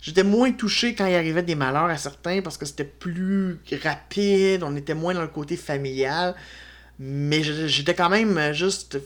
J'étais 0.00 0.22
moins 0.22 0.52
touché 0.52 0.94
quand 0.94 1.06
il 1.06 1.14
arrivait 1.14 1.42
des 1.42 1.54
malheurs 1.54 1.86
à 1.86 1.96
certains 1.96 2.42
parce 2.42 2.58
que 2.58 2.66
c'était 2.66 2.84
plus 2.84 3.58
rapide, 3.82 4.62
on 4.62 4.76
était 4.76 4.94
moins 4.94 5.14
dans 5.14 5.22
le 5.22 5.28
côté 5.28 5.56
familial. 5.56 6.34
Mais 6.98 7.42
j'étais 7.42 7.94
quand 7.94 8.08
même 8.08 8.52
juste 8.52 8.98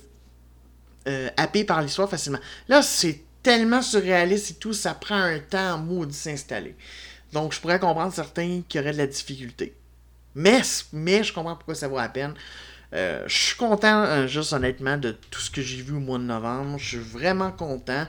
euh, 1.09 1.29
happé 1.37 1.64
par 1.64 1.83
l'histoire 1.83 2.09
facilement. 2.09 2.38
Là, 2.68 2.83
c'est 2.83 3.20
tellement 3.42 3.83
surréaliste 3.83 4.50
et 4.50 4.55
tout, 4.55 4.72
ça 4.72 4.94
prend 4.94 5.16
un 5.16 5.38
temps 5.38 5.79
maudit 5.79 6.14
s'installer. 6.14 6.76
Donc, 7.33 7.55
je 7.55 7.61
pourrais 7.61 7.81
comprendre 7.81 8.12
certains 8.12 8.62
qui 8.68 8.79
auraient 8.79 8.92
de 8.92 8.98
la 8.98 9.07
difficulté. 9.07 9.74
Mais, 10.35 10.61
mais 10.92 11.24
je 11.24 11.33
comprends 11.33 11.57
pourquoi 11.57 11.74
ça 11.74 11.88
vaut 11.88 11.96
la 11.96 12.09
peine. 12.09 12.35
Euh, 12.92 13.22
je 13.26 13.37
suis 13.37 13.57
content, 13.57 14.03
euh, 14.05 14.26
juste 14.26 14.53
honnêtement, 14.53 14.96
de 14.96 15.12
tout 15.31 15.40
ce 15.40 15.50
que 15.50 15.62
j'ai 15.62 15.83
vu 15.83 15.94
au 15.94 16.00
mois 16.00 16.18
de 16.18 16.24
novembre. 16.24 16.79
Je 16.79 16.87
suis 16.87 16.98
vraiment 16.98 17.53
content. 17.53 18.07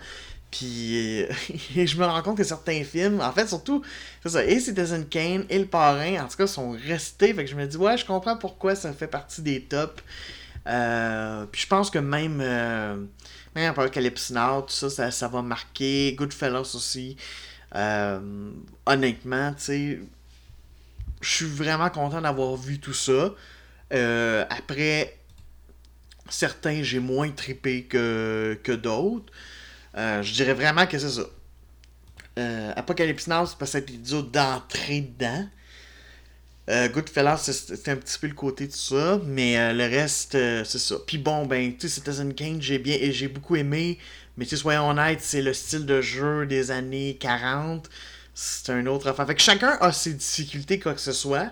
Puis 0.52 1.24
euh, 1.24 1.28
je 1.76 1.98
me 1.98 2.06
rends 2.06 2.22
compte 2.22 2.38
que 2.38 2.44
certains 2.44 2.84
films, 2.84 3.22
en 3.22 3.32
fait, 3.32 3.48
surtout, 3.48 3.84
c'est 4.24 4.30
ça, 4.30 4.44
et 4.44 4.60
Citizen 4.60 5.08
Kane 5.08 5.46
et 5.50 5.60
Le 5.60 5.66
Parrain, 5.66 6.24
en 6.24 6.28
tout 6.28 6.38
cas, 6.38 6.48
sont 6.48 6.72
restés. 6.72 7.34
Fait 7.34 7.46
que 7.46 7.50
je 7.50 7.56
me 7.56 7.66
dis, 7.66 7.78
ouais, 7.78 7.98
je 7.98 8.06
comprends 8.06 8.38
pourquoi 8.38 8.76
ça 8.76 8.94
fait 8.94 9.08
partie 9.08 9.42
des 9.42 9.62
tops. 9.62 10.04
puis 10.66 11.62
je 11.62 11.68
pense 11.68 11.90
que 11.90 12.00
même, 12.00 12.38
même 13.56 13.72
Apocalypse 13.72 14.32
Now, 14.32 14.62
tout 14.62 14.74
ça, 14.74 14.90
ça, 14.90 15.12
ça 15.12 15.28
va 15.28 15.42
marquer. 15.42 16.14
Goodfellas 16.18 16.76
aussi. 16.76 17.18
honnêtement, 18.86 19.54
tu 19.54 19.64
sais, 19.64 20.00
je 21.22 21.30
suis 21.30 21.46
vraiment 21.46 21.90
content 21.90 22.22
d'avoir 22.22 22.56
vu 22.56 22.80
tout 22.80 22.94
ça. 22.94 23.34
Euh, 23.94 24.46
après, 24.50 25.18
certains, 26.30 26.84
j'ai 26.84 27.00
moins 27.00 27.30
trippé 27.30 27.84
que, 27.84 28.60
que 28.64 28.72
d'autres. 28.72 29.32
Euh, 29.98 30.22
je 30.24 30.34
dirais 30.34 30.54
vraiment 30.54 30.86
que 30.86 30.98
c'est 30.98 31.10
ça. 31.10 31.26
Euh, 32.40 32.74
Apocalypse 32.76 33.28
Now, 33.28 33.46
c'est 33.46 33.58
parce 33.58 33.72
que 33.72 33.80
c'est 33.80 34.02
dur 34.02 34.24
d'entrer 34.24 35.02
dedans. 35.02 35.48
Euh, 36.70 36.88
Goodfellas, 36.88 37.38
c'était 37.38 37.92
un 37.92 37.98
petit 37.98 38.18
peu 38.18 38.28
le 38.28 38.34
côté 38.34 38.68
de 38.68 38.72
ça, 38.72 39.20
mais 39.26 39.74
le 39.74 39.84
reste, 39.84 40.32
c'est 40.64 40.80
ça. 40.80 40.96
Puis 41.06 41.18
bon, 41.18 41.46
ben, 41.46 41.76
tu 41.76 41.90
sais, 41.90 41.96
Citizen 41.96 42.34
Kane, 42.34 42.62
j'ai 42.62 42.80
bien, 42.80 42.98
j'ai 43.12 43.28
beaucoup 43.28 43.56
aimé, 43.56 43.98
mais 44.38 44.46
tu 44.46 44.52
sais, 44.52 44.62
soyons 44.62 44.90
honnêtes, 44.90 45.22
c'est 45.22 45.42
le 45.42 45.54
style 45.54 45.86
de 45.86 46.02
jeu 46.02 46.46
des 46.46 46.72
années 46.72 47.18
40. 47.20 47.90
C'est 48.34 48.72
un 48.72 48.86
autre 48.86 49.08
affaire. 49.08 49.28
Fait 49.28 49.36
que 49.36 49.42
chacun 49.42 49.78
a 49.82 49.92
ses 49.92 50.14
difficultés, 50.14 50.80
quoi 50.80 50.94
que 50.94 51.02
ce 51.02 51.12
soit. 51.12 51.52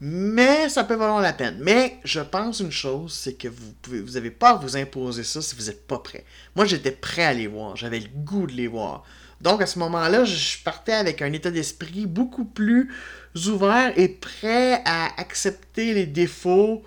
Mais 0.00 0.68
ça 0.68 0.84
peut 0.84 0.94
valoir 0.94 1.20
la 1.20 1.32
peine. 1.32 1.58
Mais 1.60 1.98
je 2.04 2.20
pense 2.20 2.60
une 2.60 2.72
chose, 2.72 3.12
c'est 3.12 3.34
que 3.34 3.48
vous 3.48 3.72
pouvez, 3.82 4.00
vous 4.00 4.30
pas 4.30 4.50
à 4.50 4.54
vous 4.54 4.76
imposer 4.76 5.24
ça 5.24 5.40
si 5.40 5.54
vous 5.54 5.66
n'êtes 5.66 5.86
pas 5.86 5.98
prêt. 5.98 6.24
Moi, 6.56 6.64
j'étais 6.64 6.90
prêt 6.90 7.24
à 7.24 7.32
les 7.32 7.46
voir. 7.46 7.76
J'avais 7.76 8.00
le 8.00 8.08
goût 8.08 8.46
de 8.46 8.52
les 8.52 8.66
voir. 8.66 9.04
Donc, 9.40 9.62
à 9.62 9.66
ce 9.66 9.78
moment-là, 9.78 10.24
je 10.24 10.62
partais 10.62 10.92
avec 10.92 11.22
un 11.22 11.32
état 11.32 11.50
d'esprit 11.50 12.06
beaucoup 12.06 12.44
plus 12.44 12.90
ouvert 13.46 13.92
et 13.96 14.08
prêt 14.08 14.82
à 14.84 15.20
accepter 15.20 15.94
les 15.94 16.06
défauts 16.06 16.82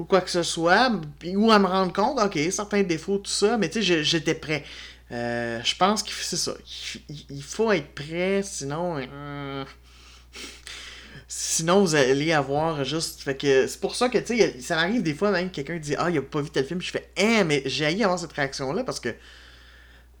ou 0.00 0.04
quoi 0.04 0.22
que 0.22 0.30
ce 0.30 0.42
soit, 0.42 0.90
ou 1.26 1.50
à 1.52 1.58
me 1.58 1.66
rendre 1.66 1.92
compte, 1.92 2.18
ok, 2.18 2.38
certains 2.50 2.82
défauts, 2.82 3.18
tout 3.18 3.30
ça, 3.30 3.58
mais 3.58 3.68
tu 3.68 3.82
sais, 3.82 4.02
j'étais 4.02 4.34
prêt. 4.34 4.64
Euh, 5.12 5.60
je 5.62 5.76
pense 5.76 6.02
que 6.02 6.10
c'est 6.10 6.38
ça. 6.38 6.52
Il, 7.28 7.42
faut 7.42 7.70
être 7.70 7.94
prêt, 7.94 8.40
sinon. 8.42 8.96
Euh, 8.96 9.64
Sinon, 11.32 11.82
vous 11.82 11.94
allez 11.94 12.32
avoir 12.32 12.82
juste. 12.82 13.22
Fait 13.22 13.36
que 13.36 13.68
c'est 13.68 13.80
pour 13.80 13.94
ça 13.94 14.08
que, 14.08 14.18
tu 14.18 14.36
sais, 14.36 14.60
ça 14.60 14.74
m'arrive 14.74 15.04
des 15.04 15.14
fois 15.14 15.30
même 15.30 15.48
que 15.48 15.54
quelqu'un 15.54 15.78
dit 15.78 15.94
Ah, 15.96 16.10
il 16.10 16.18
a 16.18 16.22
pas 16.22 16.40
vu 16.40 16.50
tel 16.50 16.66
film. 16.66 16.82
Je 16.82 16.90
fais 16.90 17.08
Eh, 17.16 17.44
mais 17.44 17.62
j'ai 17.66 17.86
haï 17.86 18.02
avoir 18.02 18.18
cette 18.18 18.32
réaction-là 18.32 18.82
parce 18.82 18.98
que. 18.98 19.10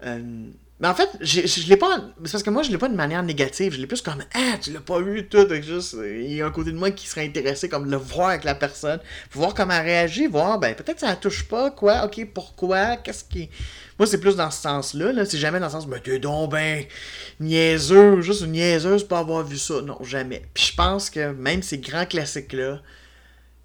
Euh, 0.04 0.50
mais 0.80 0.88
en 0.88 0.94
fait, 0.94 1.10
je 1.20 1.68
l'ai 1.68 1.76
pas. 1.76 2.00
Parce 2.22 2.42
que 2.42 2.48
moi, 2.48 2.62
je 2.62 2.70
l'ai 2.70 2.78
pas 2.78 2.88
de 2.88 2.94
manière 2.94 3.22
négative. 3.22 3.74
Je 3.74 3.78
l'ai 3.78 3.86
plus 3.86 4.00
comme 4.00 4.24
Ah, 4.32 4.56
tu 4.58 4.72
l'as 4.72 4.80
pas 4.80 4.98
vu, 5.00 5.28
tout. 5.28 5.46
Juste, 5.62 5.94
il 6.02 6.32
y 6.32 6.40
a 6.40 6.46
un 6.46 6.50
côté 6.50 6.72
de 6.72 6.78
moi 6.78 6.90
qui 6.90 7.06
serait 7.06 7.26
intéressé 7.26 7.68
comme 7.68 7.90
le 7.90 7.98
voir 7.98 8.30
avec 8.30 8.44
la 8.44 8.54
personne. 8.54 8.98
voir 9.32 9.52
comment 9.52 9.74
elle 9.74 9.84
réagit, 9.84 10.26
voir, 10.26 10.58
ben 10.58 10.74
peut-être 10.74 11.00
ça 11.00 11.08
la 11.08 11.16
touche 11.16 11.46
pas, 11.46 11.70
quoi, 11.70 12.06
ok, 12.06 12.26
pourquoi, 12.32 12.96
qu'est-ce 12.96 13.24
qui. 13.24 13.50
Moi, 13.98 14.06
c'est 14.06 14.18
plus 14.18 14.36
dans 14.36 14.50
ce 14.50 14.62
sens-là. 14.62 15.12
Là. 15.12 15.26
C'est 15.26 15.36
jamais 15.36 15.60
dans 15.60 15.66
le 15.66 15.72
sens, 15.72 15.86
mais 15.86 16.00
t'es 16.00 16.18
donc 16.18 16.52
ben 16.52 16.84
niaiseux, 17.40 18.22
juste 18.22 18.40
une 18.40 18.52
niaiseuse 18.52 19.04
pour 19.04 19.18
avoir 19.18 19.44
vu 19.44 19.58
ça. 19.58 19.82
Non, 19.82 19.98
jamais. 20.02 20.46
Puis 20.54 20.70
je 20.70 20.74
pense 20.74 21.10
que 21.10 21.32
même 21.32 21.62
ces 21.62 21.76
grands 21.76 22.06
classiques-là, 22.06 22.80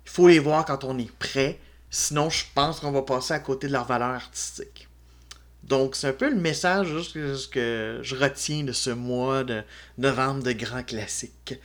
il 0.05 0.11
faut 0.11 0.27
les 0.27 0.39
voir 0.39 0.65
quand 0.65 0.83
on 0.83 0.99
est 0.99 1.11
prêt. 1.17 1.59
Sinon, 1.89 2.29
je 2.29 2.43
pense 2.53 2.81
qu'on 2.81 2.91
va 2.91 3.03
passer 3.03 3.33
à 3.33 3.39
côté 3.39 3.67
de 3.67 3.71
leur 3.71 3.85
valeur 3.85 4.09
artistique. 4.09 4.89
Donc, 5.65 5.95
c'est 5.95 6.07
un 6.07 6.13
peu 6.13 6.29
le 6.29 6.35
message 6.35 6.87
juste 6.87 7.49
que, 7.51 7.99
je 8.01 8.15
retiens 8.15 8.63
de 8.63 8.71
ce 8.71 8.91
mois 8.91 9.43
de 9.43 9.63
novembre 9.97 10.43
de 10.43 10.51
grands 10.51 10.83
classiques. 10.83 11.59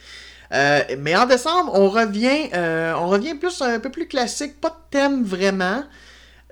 Euh, 0.53 0.81
mais 0.99 1.15
en 1.17 1.27
décembre, 1.27 1.73
on 1.75 1.89
revient, 1.89 2.51
euh, 2.55 2.93
on 2.95 3.09
revient 3.09 3.35
plus 3.35 3.61
un 3.63 3.79
peu 3.79 3.91
plus 3.91 4.09
classique, 4.09 4.61
pas 4.61 4.71
de 4.71 4.91
thème 4.91 5.23
vraiment. 5.23 5.85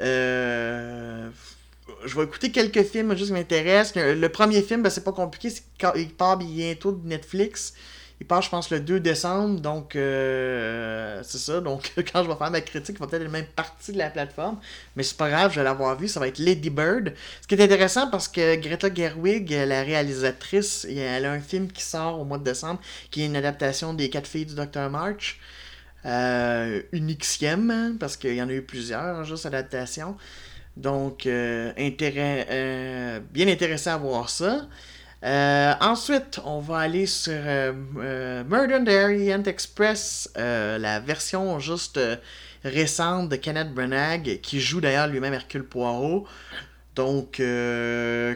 Euh, 0.01 1.29
je 2.05 2.17
vais 2.17 2.25
écouter 2.25 2.53
quelques 2.53 2.85
films 2.85 3.17
juste 3.17 3.29
qui 3.29 3.33
m'intéressent. 3.33 3.97
Le 3.97 4.29
premier 4.29 4.63
film, 4.63 4.83
ben, 4.83 4.91
c'est 4.91 5.03
pas 5.03 5.13
compliqué, 5.13 5.53
il 5.97 6.15
part 6.15 6.37
bientôt 6.37 6.93
de 6.93 7.09
Netflix. 7.09 7.75
Il 8.21 8.27
part, 8.27 8.43
je 8.43 8.51
pense, 8.51 8.71
le 8.71 8.81
2 8.81 8.99
décembre, 8.99 9.61
donc 9.61 9.95
euh, 9.95 11.21
c'est 11.23 11.39
ça. 11.39 11.61
Donc, 11.61 11.93
quand 12.13 12.25
je 12.25 12.29
vais 12.29 12.35
faire 12.35 12.51
ma 12.51 12.61
critique, 12.61 12.97
il 12.97 13.01
va 13.01 13.07
peut-être 13.07 13.23
être 13.23 13.31
même 13.31 13.47
partie 13.47 13.93
de 13.93 13.99
la 13.99 14.11
plateforme, 14.11 14.59
mais 14.97 15.03
c'est 15.05 15.17
pas 15.17 15.29
grave, 15.31 15.53
je 15.53 15.61
vais 15.61 15.65
l'avoir 15.65 15.97
vu. 15.97 16.09
Ça 16.09 16.19
va 16.19 16.29
être 16.29 16.39
Lady 16.39 16.71
Bird. 16.71 17.15
Ce 17.41 17.47
qui 17.47 17.55
est 17.55 17.63
intéressant 17.63 18.11
parce 18.11 18.27
que 18.29 18.57
Greta 18.57 18.93
Gerwig, 18.93 19.51
la 19.51 19.83
réalisatrice, 19.83 20.85
elle 20.85 21.25
a 21.25 21.33
un 21.33 21.41
film 21.41 21.71
qui 21.71 21.83
sort 21.83 22.19
au 22.21 22.25
mois 22.25 22.39
de 22.39 22.45
décembre, 22.45 22.81
qui 23.11 23.23
est 23.23 23.27
une 23.27 23.37
adaptation 23.37 23.95
des 23.95 24.11
Quatre 24.11 24.27
filles 24.27 24.47
du 24.47 24.55
Dr. 24.55 24.91
March. 24.91 25.39
Euh, 26.07 26.83
une 26.93 27.13
Xème, 27.15 27.97
parce 27.99 28.17
qu'il 28.17 28.35
y 28.35 28.43
en 28.43 28.49
a 28.49 28.53
eu 28.53 28.63
plusieurs, 28.63 29.25
juste 29.25 29.47
adaptations. 29.47 30.17
Donc, 30.77 31.27
euh, 31.27 31.73
intérêt, 31.77 32.47
euh, 32.51 33.21
bien 33.33 33.49
intéressant 33.49 33.95
à 33.95 33.97
voir 33.99 34.31
ça. 34.31 34.67
Euh, 35.25 35.73
ensuite, 35.81 36.41
on 36.45 36.61
va 36.61 36.79
aller 36.79 37.07
sur 37.07 37.33
Murder 37.33 38.77
on 38.81 38.85
the 38.85 38.89
Orient 38.89 39.43
Express, 39.45 40.31
la 40.37 41.01
version 41.01 41.59
juste 41.59 42.01
récente 42.65 43.29
de 43.29 43.37
Kenneth 43.37 43.73
Branagh, 43.73 44.41
qui 44.41 44.61
joue 44.61 44.81
d'ailleurs 44.81 45.09
lui-même 45.09 45.35
Hercule 45.35 45.65
Poirot. 45.65 46.27
Donc, 46.95 47.43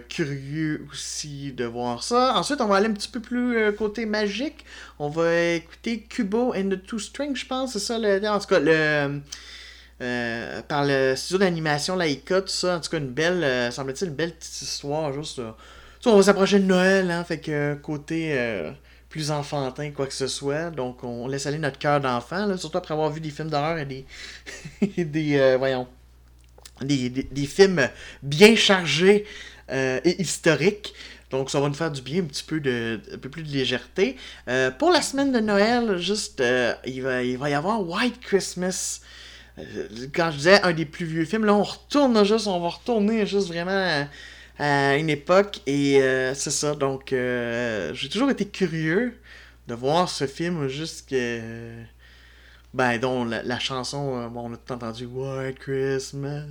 curieux 0.09 0.87
aussi 0.91 1.53
de 1.53 1.65
voir 1.65 2.03
ça. 2.03 2.35
Ensuite, 2.35 2.61
on 2.61 2.67
va 2.67 2.77
aller 2.77 2.89
un 2.89 2.93
petit 2.93 3.09
peu 3.09 3.21
plus 3.21 3.73
côté 3.77 4.07
magique. 4.07 4.65
On 4.99 5.09
va 5.09 5.35
écouter 5.35 6.03
Kubo 6.03 6.55
and 6.55 6.69
the 6.71 6.83
Two 6.85 6.99
Strings, 6.99 7.37
je 7.37 7.47
pense. 7.47 7.73
C'est 7.73 7.79
ça, 7.79 7.99
le, 7.99 8.27
en 8.29 8.39
tout 8.39 8.47
cas, 8.47 8.61
le, 8.61 9.21
euh, 10.03 10.63
par 10.63 10.85
le 10.85 11.15
studio 11.15 11.39
d'animation 11.39 11.97
Laika, 11.97 12.41
tout 12.43 12.49
ça. 12.49 12.77
En 12.77 12.81
tout 12.81 12.91
cas, 12.91 12.99
une 12.99 13.11
belle, 13.11 13.45
euh, 13.45 13.71
semble-t-il, 13.71 14.09
une 14.09 14.17
belle 14.17 14.33
petite 14.33 14.63
histoire. 14.63 15.13
Juste, 15.13 15.39
euh, 15.39 15.53
on 16.07 16.17
va 16.17 16.23
s'approcher 16.23 16.59
de 16.59 16.65
Noël, 16.65 17.11
hein, 17.11 17.25
fait 17.25 17.39
que 17.39 17.75
côté 17.75 18.37
plus 19.09 19.31
enfantin, 19.31 19.91
quoi 19.91 20.07
que 20.07 20.15
ce 20.15 20.27
soit. 20.27 20.71
Donc, 20.71 21.05
on 21.05 21.29
laisse 21.29 21.47
aller 21.47 21.59
notre 21.59 21.79
cœur 21.79 22.01
d'enfant, 22.01 22.57
surtout 22.57 22.79
après 22.79 22.95
avoir 22.95 23.11
vu 23.11 23.21
des 23.21 23.31
films 23.31 23.51
d'horreur 23.51 23.79
et 23.79 23.85
des, 23.85 24.07
des 25.05 25.57
voyons, 25.57 25.87
des, 26.81 27.09
des, 27.09 27.47
films 27.47 27.89
bien 28.23 28.57
chargés 28.57 29.27
et 29.71 30.21
historiques. 30.21 30.95
Donc, 31.31 31.51
ça 31.51 31.61
va 31.61 31.69
nous 31.69 31.75
faire 31.75 31.91
du 31.91 32.03
bien, 32.03 32.23
un 32.23 32.27
petit 32.27 32.45
peu, 32.45 32.61
de, 32.61 33.01
un 33.13 33.19
peu 33.19 33.29
plus 33.29 33.43
de 33.43 33.51
légèreté. 33.51 34.17
pour 34.79 34.91
la 34.91 35.03
semaine 35.03 35.33
de 35.33 35.41
Noël, 35.41 35.99
juste, 35.99 36.43
il, 36.85 37.03
va, 37.03 37.23
il 37.23 37.39
va 37.39 37.51
y 37.51 37.55
avoir 37.55 37.87
White 37.87 38.21
Christmas 38.21 39.01
euh, 39.59 39.89
quand 40.15 40.31
je 40.31 40.37
disais 40.37 40.63
un 40.63 40.73
des 40.73 40.87
plus 40.87 41.05
vieux 41.05 41.25
films, 41.25 41.45
là 41.45 41.55
on 41.55 41.63
retourne 41.63 42.25
juste, 42.25 42.47
on 42.47 42.61
va 42.61 42.69
retourner 42.69 43.27
juste 43.27 43.49
vraiment 43.49 44.07
à, 44.59 44.97
une 44.97 45.11
époque 45.11 45.61
et 45.67 46.03
euh, 46.03 46.35
c'est 46.35 46.51
ça. 46.51 46.75
Donc 46.75 47.13
euh, 47.13 47.93
j'ai 47.95 48.09
toujours 48.09 48.31
été 48.31 48.47
curieux 48.47 49.19
de 49.69 49.75
voir 49.75 50.09
ce 50.09 50.27
film 50.27 50.69
juste 50.69 51.09
que 51.09 51.41
ben, 52.75 52.99
dont 52.99 53.25
la, 53.25 53.59
chanson, 53.59 54.19
euh, 54.19 54.29
bon, 54.29 54.49
on 54.49 54.55
a 54.55 54.57
tout 54.57 54.73
entendu 54.73 55.05
White 55.05 55.59
Christmas. 55.59 56.47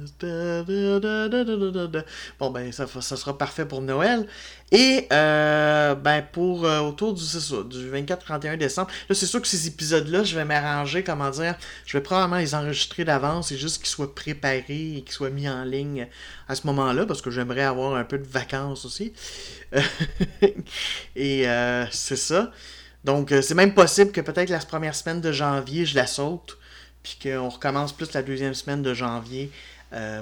bon, 2.39 2.51
ben, 2.51 2.71
ça, 2.71 2.86
ça 2.86 3.17
sera 3.17 3.36
parfait 3.38 3.65
pour 3.65 3.81
Noël. 3.81 4.27
Et, 4.71 5.07
euh, 5.12 5.95
ben, 5.95 6.23
pour 6.31 6.65
euh, 6.65 6.79
autour 6.81 7.15
du, 7.15 7.23
du 7.23 7.91
24-31 7.91 8.57
décembre, 8.57 8.91
là, 9.10 9.15
c'est 9.15 9.25
sûr 9.25 9.41
que 9.41 9.47
ces 9.47 9.65
épisodes-là, 9.67 10.23
je 10.23 10.36
vais 10.36 10.45
m'arranger, 10.45 11.03
comment 11.03 11.31
dire, 11.31 11.55
je 11.88 11.97
vais 11.97 12.03
probablement 12.03 12.38
les 12.38 12.53
enregistrer 12.53 13.03
d'avance 13.03 13.51
et 13.51 13.57
juste 13.57 13.79
qu'ils 13.79 13.88
soient 13.88 14.13
préparés 14.13 14.97
et 14.97 15.01
qu'ils 15.01 15.13
soient 15.13 15.31
mis 15.31 15.49
en 15.49 15.63
ligne 15.63 16.07
à 16.47 16.53
ce 16.53 16.67
moment-là, 16.67 17.07
parce 17.07 17.23
que 17.23 17.31
j'aimerais 17.31 17.63
avoir 17.63 17.95
un 17.95 18.03
peu 18.03 18.19
de 18.19 18.27
vacances 18.27 18.86
aussi. 18.86 19.13
et 21.15 21.45
c'est 21.91 22.15
ça. 22.15 22.51
Donc, 23.04 23.32
euh, 23.32 23.42
c'est 23.42 23.56
même 23.56 23.74
possible 23.74 24.12
que 24.12 24.22
peut-être 24.22 24.50
la 24.50 24.60
première 24.60 24.96
semaine 24.96 25.22
de 25.22 25.32
janvier, 25.32 25.86
je 25.86 25.96
la 25.96 26.08
saute, 26.08 26.58
puis 27.04 27.18
qu'on 27.24 27.50
recommence 27.50 27.94
plus 27.94 28.14
la 28.14 28.22
deuxième 28.22 28.54
semaine 28.54 28.82
de 28.82 28.94
janvier 28.94 29.52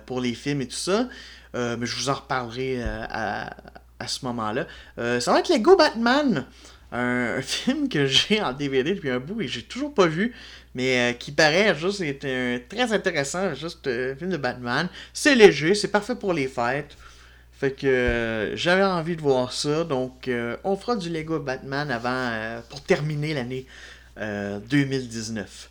pour 0.07 0.19
les 0.19 0.33
films 0.33 0.61
et 0.61 0.67
tout 0.67 0.75
ça. 0.75 1.07
mais 1.53 1.85
je 1.85 1.95
vous 1.95 2.09
en 2.09 2.15
reparlerai 2.15 2.81
à, 2.81 3.55
à, 3.99 4.07
ce 4.07 4.25
moment-là. 4.25 4.65
ça 4.97 5.31
va 5.31 5.39
être 5.41 5.49
Lego 5.49 5.75
Batman 5.75 6.47
un, 6.91 7.41
film 7.41 7.89
que 7.89 8.05
j'ai 8.05 8.41
en 8.41 8.53
DVD 8.53 8.93
depuis 8.93 9.09
un 9.09 9.19
bout 9.19 9.41
et 9.41 9.47
j'ai 9.47 9.63
toujours 9.63 9.93
pas 9.93 10.07
vu, 10.07 10.33
mais 10.75 11.11
euh, 11.11 11.13
qui 11.13 11.31
paraît 11.31 11.75
juste 11.75 12.01
être 12.01 12.67
très 12.67 12.93
intéressant, 12.93 13.53
juste 13.53 13.87
un 13.87 13.91
euh, 13.91 14.15
film 14.15 14.31
de 14.31 14.37
Batman. 14.37 14.87
C'est 15.13 15.35
léger, 15.35 15.75
c'est 15.75 15.89
parfait 15.89 16.15
pour 16.15 16.33
les 16.33 16.47
fêtes. 16.47 16.97
Fait 17.59 17.71
que 17.71 17.87
euh, 17.87 18.55
j'avais 18.55 18.83
envie 18.83 19.15
de 19.17 19.21
voir 19.21 19.51
ça, 19.51 19.83
donc 19.83 20.29
on 20.63 20.75
fera 20.77 20.95
du 20.95 21.09
Lego 21.09 21.39
Batman 21.39 21.91
avant 21.91 22.61
pour 22.69 22.81
terminer 22.81 23.33
l'année 23.33 23.65
2019. 24.17 25.69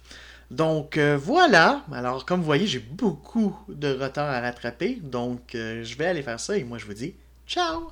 Donc 0.50 0.98
voilà, 0.98 1.82
alors 1.92 2.26
comme 2.26 2.40
vous 2.40 2.46
voyez, 2.46 2.66
j'ai 2.66 2.78
beaucoup 2.78 3.58
de 3.68 3.88
retard 3.88 4.28
à 4.28 4.40
rattraper, 4.40 4.98
donc 5.02 5.40
je 5.52 5.96
vais 5.96 6.06
aller 6.06 6.22
faire 6.22 6.40
ça 6.40 6.58
et 6.58 6.64
moi 6.64 6.76
je 6.78 6.84
vous 6.84 6.94
dis 6.94 7.14
ciao! 7.46 7.90